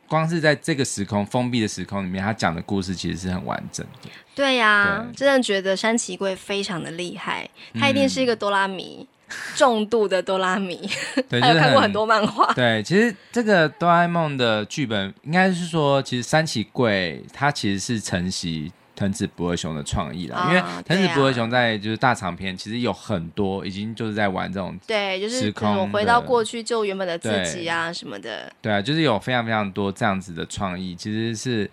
[0.09, 4.11] 光是在这个时空封闭的时空里面，它讲的故事其实是很完整的。
[4.35, 10.81] 对呀、啊，真的觉得山崎贵非常的厉害，他一定是一个哆啦咪，嗯、重度的哆啦咪，
[11.29, 12.53] 对， 还有看过很多漫画。
[12.55, 18.73] 对，其实这个哆啦 A 梦的剧本，应该是说，其实山崎贵他其实是承袭。
[19.01, 28.53] 藤子不二雄的创意啦，因为藤子不二雄在就是大长篇，其实有很多已经就是在玩这种对，就是我回到过去救原本的自己啊什么的。
[28.61, 31.65] 对啊，就是有非常非常多这样子的创意，其实是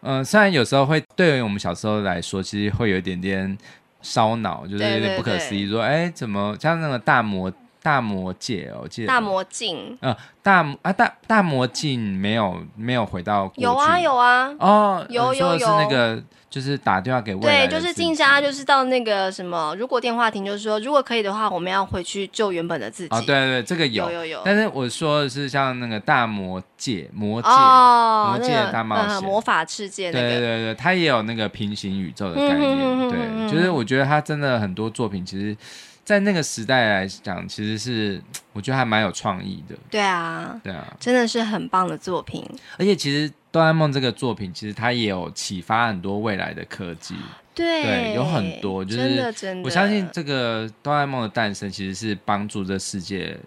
[0.00, 3.58] 嗯、呃，虽然有时候会对于我们小时候来说，其实会有一点点
[4.00, 7.52] 烧脑，就是有点不可思议，说哎怎么像那个大魔
[7.84, 16.22] 大魔界哦，我记得大魔镜，呃，大啊大大魔镜没有没有回到有啊有啊，哦，有有有，是那个。
[16.54, 23.08] 就是打电话给未，对，就是静莎，就是到那个什么，如果电话亭，就是说，如果可以的话，我们要回去救原本的自己。
[23.10, 24.42] 哦，对对对，这个有有有有。
[24.44, 30.28] 但是我说的是像那个大魔界，魔界，哦、魔界大冒险、那个呃，魔法世界、那个。
[30.28, 32.78] 对对对，他也有那个平行宇宙的概念。
[32.78, 35.56] 嗯、对，就是我觉得他真的很多作品，其实，
[36.04, 39.74] 在那个时代来讲，其实是我觉得还蛮有创意的。
[39.90, 42.44] 对啊，对啊，真的是很棒的作品。
[42.78, 43.32] 而且其实。
[43.54, 47.14] 哆啦 A 梦这个作品，其实它也有启发很多未来的科技，
[47.54, 53.38] 对，对，有很多，就是真的真的，我相信这个哆啦 A 梦的诞生，其实是帮助这世界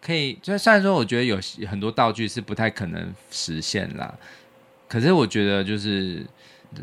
[0.00, 1.38] 可以，就虽然说我觉得有
[1.68, 4.14] 很多道具是不太可能实现啦，
[4.88, 6.24] 可是我觉得就是。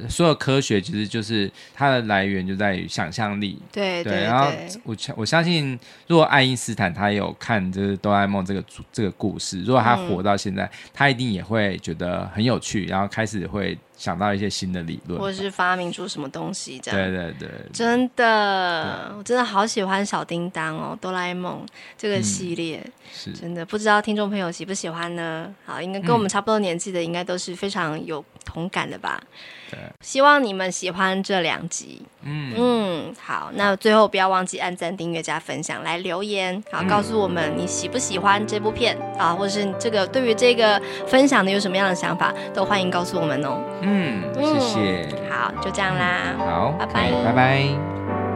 [0.08, 4.24] 所有科学其实就是它的来源就在于想象力，对对，对。
[4.24, 4.52] 然后
[4.84, 13.78] 我我相信，如果爱因斯坦他有看就是哆啦 A 梦这个这个故事，如果他活到现在，嗯，他一定也会觉得很有趣，然后开始会。
[14.00, 16.98] 想到一些新的理论，或者是发明出什么东西这样。
[16.98, 21.66] 对对对，对，真的，我真的好喜欢小叮当哦，哆啦 A 梦
[21.98, 25.54] 这个系列，嗯、是真的不知道听众朋友喜不喜欢呢？
[25.66, 29.22] 好，应该跟我们差不多年纪的，应该都是非常有同感的吧？
[29.70, 32.02] 对，希望你们喜欢这两集。
[32.24, 43.58] 嗯嗯，好，那最后不要忘记按赞、订阅、加分享，来留言，好，告诉我们你喜不喜欢这部片啊，或者是这个对于这个分享的有什么样的想法，都欢迎告诉我们哦。
[43.82, 45.08] 嗯，谢谢。
[45.30, 46.36] 好，就这样啦。
[46.38, 48.29] 好，拜拜，拜拜。